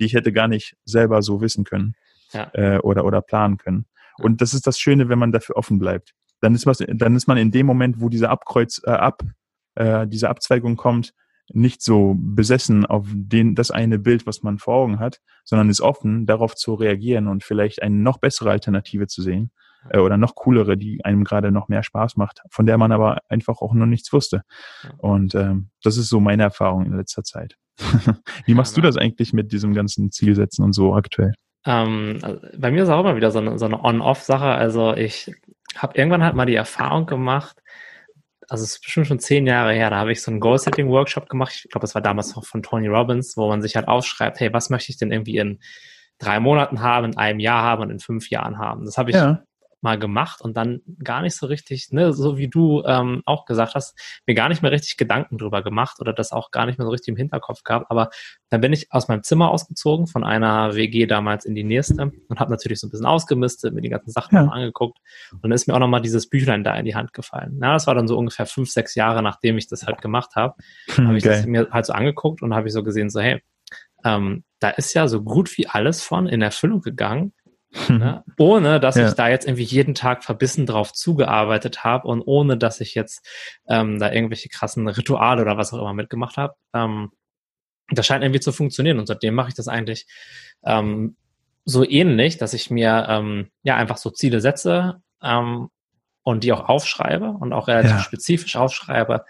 [0.00, 1.94] die ich hätte gar nicht selber so wissen können
[2.32, 2.50] ja.
[2.54, 3.86] äh, oder, oder planen können.
[4.18, 6.14] Und das ist das Schöne, wenn man dafür offen bleibt.
[6.40, 9.22] Dann ist was, dann ist man in dem Moment, wo diese Abkreuz, äh, ab,
[9.74, 11.12] äh, diese Abzweigung kommt,
[11.52, 15.80] nicht so besessen auf den, das eine Bild, was man vor Augen hat, sondern ist
[15.80, 19.50] offen, darauf zu reagieren und vielleicht eine noch bessere Alternative zu sehen
[19.90, 23.18] äh, oder noch coolere, die einem gerade noch mehr Spaß macht, von der man aber
[23.28, 24.42] einfach auch noch nichts wusste.
[24.98, 27.56] Und ähm, das ist so meine Erfahrung in letzter Zeit.
[28.46, 31.32] Wie machst du das eigentlich mit diesem ganzen Zielsetzen und so aktuell?
[31.66, 32.18] Ähm,
[32.56, 34.46] bei mir ist auch immer wieder so eine, so eine On-Off-Sache.
[34.46, 35.32] Also ich
[35.76, 37.60] habe irgendwann halt mal die Erfahrung gemacht,
[38.48, 41.52] also es ist bestimmt schon zehn Jahre her, da habe ich so einen Goal-Setting-Workshop gemacht.
[41.64, 44.52] Ich glaube, es war damals noch von Tony Robbins, wo man sich halt ausschreibt, hey,
[44.52, 45.58] was möchte ich denn irgendwie in
[46.18, 48.84] drei Monaten haben, in einem Jahr haben und in fünf Jahren haben.
[48.84, 49.42] Das habe ich ja.
[49.80, 53.74] Mal gemacht und dann gar nicht so richtig, ne, so wie du ähm, auch gesagt
[53.74, 56.86] hast, mir gar nicht mehr richtig Gedanken drüber gemacht oder das auch gar nicht mehr
[56.86, 57.86] so richtig im Hinterkopf gehabt.
[57.90, 58.10] Aber
[58.48, 62.40] dann bin ich aus meinem Zimmer ausgezogen, von einer WG damals in die nächste und
[62.40, 64.46] habe natürlich so ein bisschen ausgemistet, mir die ganzen Sachen ja.
[64.46, 64.98] angeguckt
[65.32, 67.58] und dann ist mir auch nochmal dieses Büchlein da in die Hand gefallen.
[67.62, 70.54] Ja, das war dann so ungefähr fünf, sechs Jahre, nachdem ich das halt gemacht habe,
[70.94, 73.42] hm, habe ich das mir halt so angeguckt und habe ich so gesehen, so hey,
[74.04, 77.32] ähm, da ist ja so gut wie alles von in Erfüllung gegangen,
[77.88, 78.24] ne?
[78.38, 79.08] ohne dass ja.
[79.08, 83.26] ich da jetzt irgendwie jeden Tag verbissen drauf zugearbeitet habe und ohne dass ich jetzt
[83.68, 86.54] ähm, da irgendwelche krassen Rituale oder was auch immer mitgemacht habe.
[86.74, 87.10] Ähm,
[87.88, 90.06] das scheint irgendwie zu funktionieren und seitdem mache ich das eigentlich
[90.64, 91.16] ähm,
[91.64, 95.68] so ähnlich, dass ich mir ähm, ja einfach so Ziele setze ähm,
[96.22, 97.98] und die auch aufschreibe und auch relativ ja.
[98.00, 99.24] spezifisch aufschreibe,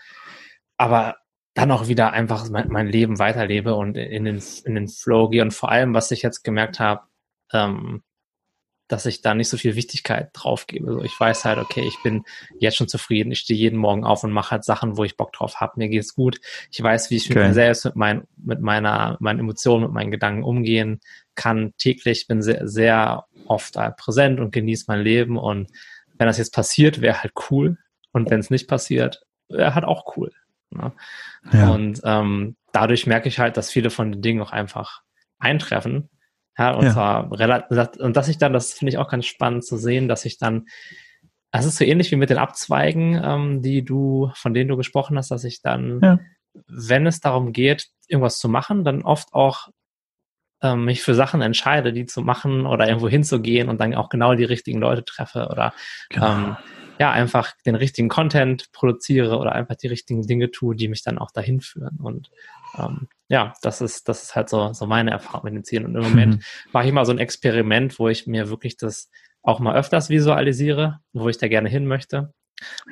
[0.76, 1.16] aber
[1.54, 5.42] dann auch wieder einfach mein, mein, Leben weiterlebe und in den, in den Flow gehe
[5.42, 7.02] und vor allem, was ich jetzt gemerkt habe,
[7.52, 8.02] ähm,
[8.88, 10.88] dass ich da nicht so viel Wichtigkeit drauf gebe.
[10.88, 12.24] Also ich weiß halt, okay, ich bin
[12.58, 15.32] jetzt schon zufrieden, ich stehe jeden Morgen auf und mache halt Sachen, wo ich Bock
[15.32, 16.40] drauf habe, mir geht's gut.
[16.70, 17.40] Ich weiß, wie ich okay.
[17.40, 21.00] mit mir selbst, mit, mein, mit meiner, meinen Emotionen, mit meinen Gedanken umgehen
[21.34, 25.70] kann täglich, bin sehr, sehr oft halt präsent und genieße mein Leben und
[26.18, 27.76] wenn das jetzt passiert, wäre halt cool
[28.12, 30.32] und wenn es nicht passiert, wäre halt auch cool.
[30.70, 30.92] Ne?
[31.52, 31.70] Ja.
[31.70, 35.02] Und ähm, dadurch merke ich halt, dass viele von den Dingen auch einfach
[35.38, 36.08] eintreffen
[36.58, 36.92] ja, und ja.
[36.92, 40.24] zwar relativ, und dass ich dann, das finde ich auch ganz spannend zu sehen, dass
[40.24, 40.66] ich dann,
[41.50, 45.16] das ist so ähnlich wie mit den Abzweigen, ähm, die du, von denen du gesprochen
[45.16, 46.18] hast, dass ich dann, ja.
[46.66, 49.68] wenn es darum geht, irgendwas zu machen, dann oft auch
[50.62, 54.34] ähm, mich für Sachen entscheide, die zu machen oder irgendwo hinzugehen und dann auch genau
[54.34, 55.74] die richtigen Leute treffe oder
[56.08, 56.32] genau.
[56.32, 56.56] ähm,
[56.98, 61.18] ja, einfach den richtigen Content produziere oder einfach die richtigen Dinge tue, die mich dann
[61.18, 61.98] auch dahin führen.
[62.02, 62.30] Und
[62.78, 65.84] ähm, ja, das ist, das ist halt so, so meine Erfahrung mit den Zielen.
[65.86, 66.42] Und im Moment mhm.
[66.72, 69.10] mache ich mal so ein Experiment, wo ich mir wirklich das
[69.42, 72.32] auch mal öfters visualisiere, wo ich da gerne hin möchte.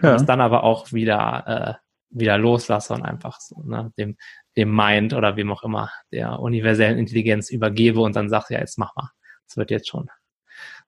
[0.02, 0.10] Ja.
[0.10, 4.16] Und es dann aber auch wieder, äh, wieder loslasse und einfach so, ne, dem,
[4.56, 8.78] dem Mind oder wem auch immer, der universellen Intelligenz übergebe und dann sage, ja, jetzt
[8.78, 9.10] mach mal.
[9.48, 10.08] Das wird jetzt schon.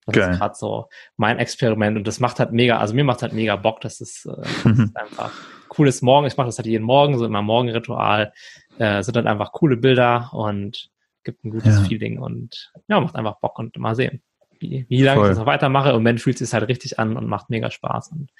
[0.06, 0.32] Das Geil.
[0.32, 3.56] ist gerade so mein Experiment und das macht halt mega, also mir macht halt mega
[3.56, 3.80] Bock.
[3.80, 5.32] Das ist, äh, das ist einfach
[5.68, 6.26] cooles Morgen.
[6.26, 8.32] Ich mache das halt jeden Morgen, so immer Morgenritual.
[8.78, 10.90] Äh, sind dann einfach coole Bilder und
[11.24, 11.84] gibt ein gutes ja.
[11.84, 14.22] Feeling und ja, macht einfach Bock und mal sehen,
[14.60, 15.26] wie, wie lange Voll.
[15.26, 15.94] ich das noch weitermache.
[15.94, 18.12] Und dann fühlt es sich halt richtig an und macht mega Spaß.
[18.12, 18.30] Und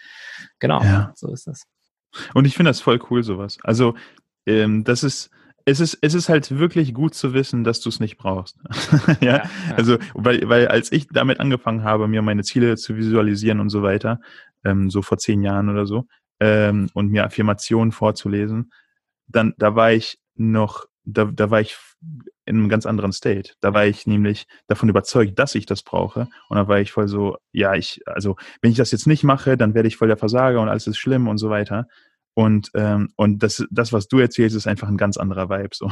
[0.59, 1.13] genau, ja.
[1.15, 1.67] so ist das.
[2.33, 3.59] Und ich finde das voll cool, sowas.
[3.63, 3.95] Also,
[4.47, 5.31] ähm, das ist,
[5.69, 8.57] es ist, es ist halt wirklich gut zu wissen, dass du es nicht brauchst.
[9.21, 9.39] ja?
[9.39, 9.51] ja?
[9.77, 13.83] also, weil, weil als ich damit angefangen habe, mir meine Ziele zu visualisieren und so
[13.83, 14.21] weiter,
[14.65, 16.07] ähm, so vor zehn Jahren oder so,
[16.39, 18.73] ähm, und mir Affirmationen vorzulesen,
[19.27, 21.77] dann, da war ich noch, da, da war ich
[22.45, 23.55] in einem ganz anderen State.
[23.61, 26.29] Da war ich nämlich davon überzeugt, dass ich das brauche.
[26.49, 29.57] Und da war ich voll so, ja, ich, also, wenn ich das jetzt nicht mache,
[29.57, 31.89] dann werde ich voll der Versager und alles ist schlimm und so weiter.
[32.39, 35.71] Und, ähm, und das, das, was du erzählst, ist einfach ein ganz anderer Vibe.
[35.73, 35.91] So.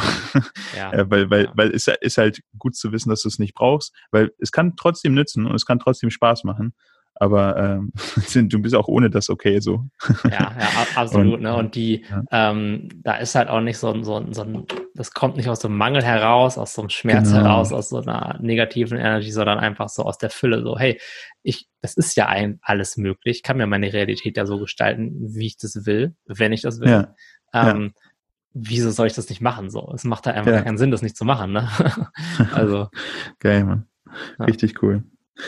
[0.76, 1.52] Ja, äh, weil weil, ja.
[1.54, 4.76] weil es ist halt gut zu wissen, dass du es nicht brauchst, weil es kann
[4.76, 6.74] trotzdem nützen und es kann trotzdem Spaß machen
[7.16, 7.92] aber ähm,
[8.48, 9.84] du bist auch ohne das okay so.
[10.24, 11.34] Ja, ja absolut.
[11.34, 11.54] Und, ne?
[11.54, 12.50] und die, ja.
[12.50, 15.68] ähm, da ist halt auch nicht so, so, so ein, das kommt nicht aus so
[15.68, 17.42] einem Mangel heraus, aus so einem Schmerz genau.
[17.42, 20.62] heraus, aus so einer negativen Energie, sondern einfach so aus der Fülle.
[20.62, 21.00] So, hey,
[21.42, 23.38] ich, das ist ja ein, alles möglich.
[23.38, 26.80] Ich kann mir meine Realität ja so gestalten, wie ich das will, wenn ich das
[26.80, 26.88] will.
[26.88, 27.14] Ja.
[27.52, 28.00] Ähm, ja.
[28.52, 29.68] Wieso soll ich das nicht machen?
[29.68, 30.62] So, es macht halt einfach ja.
[30.62, 31.52] keinen Sinn, das nicht zu machen.
[31.52, 31.68] Ne?
[32.52, 32.88] also
[33.40, 33.88] geil, Mann.
[34.38, 35.02] Richtig cool.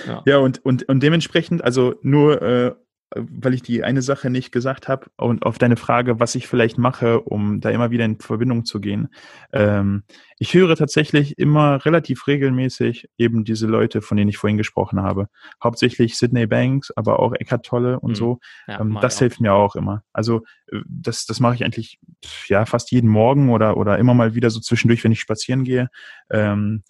[0.08, 2.74] Ja, ja und, und, und dementsprechend, also nur, äh,
[3.14, 6.76] weil ich die eine Sache nicht gesagt habe und auf deine Frage, was ich vielleicht
[6.76, 9.08] mache, um da immer wieder in Verbindung zu gehen.
[9.52, 10.02] Ähm,
[10.38, 15.28] ich höre tatsächlich immer relativ regelmäßig eben diese Leute, von denen ich vorhin gesprochen habe.
[15.62, 18.16] Hauptsächlich Sydney Banks, aber auch Eckhart Tolle und mhm.
[18.16, 18.38] so.
[18.66, 20.02] Ja, ähm, das hilft mir auch immer.
[20.12, 20.42] Also
[20.72, 22.00] äh, das, das mache ich eigentlich
[22.48, 25.88] ja fast jeden Morgen oder, oder immer mal wieder so zwischendurch, wenn ich spazieren gehe.
[26.28, 26.82] Ähm,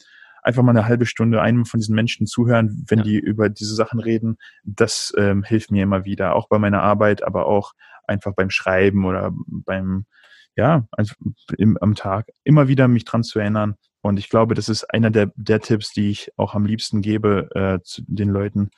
[0.46, 3.04] einfach mal eine halbe Stunde einem von diesen Menschen zuhören, wenn ja.
[3.04, 4.38] die über diese Sachen reden.
[4.62, 7.72] Das ähm, hilft mir immer wieder, auch bei meiner Arbeit, aber auch
[8.06, 10.06] einfach beim Schreiben oder beim,
[10.54, 11.14] ja, also
[11.58, 13.74] im, am Tag, immer wieder mich dran zu erinnern.
[14.02, 17.48] Und ich glaube, das ist einer der, der Tipps, die ich auch am liebsten gebe
[17.56, 18.70] äh, zu den Leuten.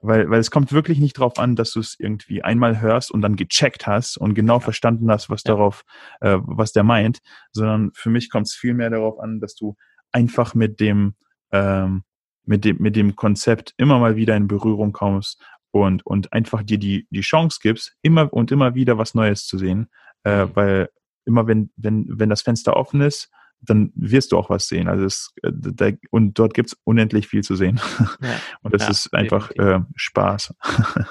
[0.00, 3.22] Weil, weil es kommt wirklich nicht darauf an, dass du es irgendwie einmal hörst und
[3.22, 5.54] dann gecheckt hast und genau verstanden hast, was ja.
[5.54, 5.84] darauf,
[6.20, 7.18] äh, was der meint,
[7.50, 9.74] sondern für mich kommt es viel mehr darauf an, dass du
[10.16, 11.14] einfach mit dem,
[11.52, 12.02] ähm,
[12.46, 16.78] mit dem, mit dem Konzept immer mal wieder in Berührung kommst und, und einfach dir
[16.78, 19.90] die, die Chance gibst, immer und immer wieder was Neues zu sehen,
[20.24, 20.50] äh, mhm.
[20.54, 20.88] weil
[21.26, 24.88] immer wenn, wenn, wenn das Fenster offen ist, dann wirst du auch was sehen.
[24.88, 27.78] Also es, äh, da, und dort gibt's unendlich viel zu sehen.
[28.22, 28.28] Ja,
[28.62, 30.54] und das ja, ist einfach äh, Spaß.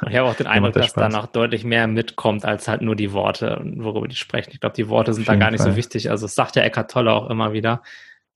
[0.09, 3.11] ich habe auch den Eindruck, dass da noch deutlich mehr mitkommt als halt nur die
[3.13, 4.51] Worte, worüber die sprechen.
[4.53, 5.71] Ich glaube, die Worte sind da gar nicht Fall.
[5.71, 6.09] so wichtig.
[6.09, 7.83] Also es sagt ja Eckart Tolle auch immer wieder.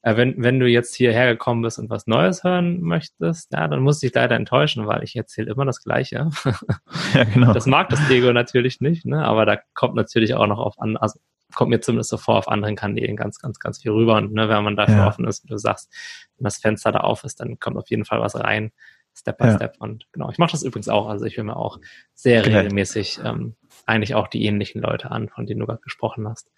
[0.01, 3.81] Äh, wenn, wenn du jetzt hierher gekommen bist und was Neues hören möchtest, ja, dann
[3.81, 6.29] muss ich leider enttäuschen, weil ich erzähle immer das Gleiche.
[7.13, 7.53] ja, genau.
[7.53, 9.25] Das mag das Ego natürlich nicht, ne?
[9.25, 11.19] aber da kommt natürlich auch noch auf an, also
[11.55, 14.17] kommt mir zumindest so vor, auf anderen Kanälen ganz, ganz, ganz viel rüber.
[14.17, 15.07] Und ne, wenn man dafür ja.
[15.07, 15.91] offen ist, wie du sagst,
[16.37, 18.71] wenn das Fenster da auf ist, dann kommt auf jeden Fall was rein,
[19.15, 19.55] Step by ja.
[19.55, 19.75] Step.
[19.79, 21.09] Und genau, ich mache das übrigens auch.
[21.09, 21.79] Also ich will mir auch
[22.13, 26.51] sehr regelmäßig ähm, eigentlich auch die ähnlichen Leute an, von denen du gerade gesprochen hast.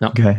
[0.00, 0.08] Ja.
[0.08, 0.38] Okay.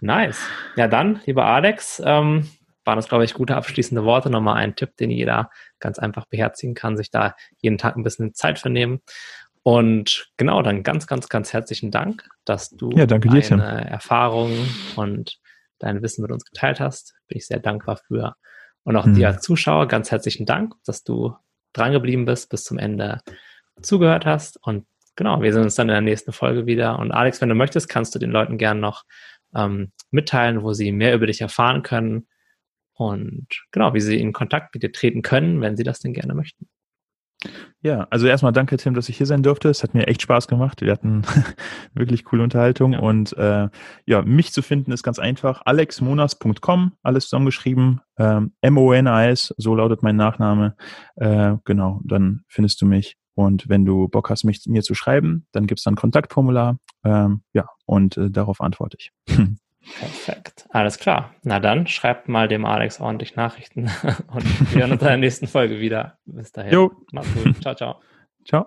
[0.00, 0.40] Nice.
[0.76, 2.48] Ja, dann, lieber Alex, ähm,
[2.84, 4.28] waren das, glaube ich, gute abschließende Worte.
[4.28, 8.34] Nochmal ein Tipp, den jeder ganz einfach beherzigen kann, sich da jeden Tag ein bisschen
[8.34, 9.00] Zeit für nehmen.
[9.62, 14.68] Und genau, dann ganz, ganz, ganz herzlichen Dank, dass du ja, danke deine dir, Erfahrungen
[14.96, 15.38] und
[15.78, 17.14] dein Wissen mit uns geteilt hast.
[17.28, 18.34] Bin ich sehr dankbar für.
[18.82, 19.14] Und auch mhm.
[19.14, 21.36] dir als Zuschauer ganz herzlichen Dank, dass du
[21.72, 23.20] drangeblieben bist, bis zum Ende
[23.80, 24.58] zugehört hast.
[24.66, 24.86] Und
[25.16, 26.98] genau, wir sehen uns dann in der nächsten Folge wieder.
[26.98, 29.04] Und Alex, wenn du möchtest, kannst du den Leuten gern noch
[29.54, 32.26] ähm, mitteilen, wo sie mehr über dich erfahren können
[32.94, 36.34] und genau, wie sie in Kontakt mit dir treten können, wenn sie das denn gerne
[36.34, 36.68] möchten.
[37.80, 39.68] Ja, also erstmal danke, Tim, dass ich hier sein durfte.
[39.68, 40.80] Es hat mir echt Spaß gemacht.
[40.82, 41.22] Wir hatten
[41.94, 42.92] wirklich coole Unterhaltung.
[42.92, 43.00] Ja.
[43.00, 43.68] Und äh,
[44.06, 45.62] ja, mich zu finden ist ganz einfach.
[45.64, 48.00] alexmonas.com, alles zusammengeschrieben.
[48.18, 50.76] Ähm, M-O-N-A-S, so lautet mein Nachname.
[51.16, 53.16] Äh, genau, dann findest du mich.
[53.34, 56.78] Und wenn du Bock hast, mich mir zu schreiben, dann gibt's dann ein Kontaktformular.
[57.04, 59.12] Ähm, ja, und äh, darauf antworte ich.
[59.98, 60.66] Perfekt.
[60.70, 61.34] Alles klar.
[61.42, 63.90] Na dann, schreibt mal dem Alex ordentlich Nachrichten
[64.28, 66.18] und wir hören uns in der nächsten Folge wieder.
[66.24, 66.72] Bis dahin.
[66.72, 66.92] Jo.
[67.12, 67.60] Mach's gut.
[67.60, 68.00] Ciao, ciao.
[68.44, 68.66] Ciao.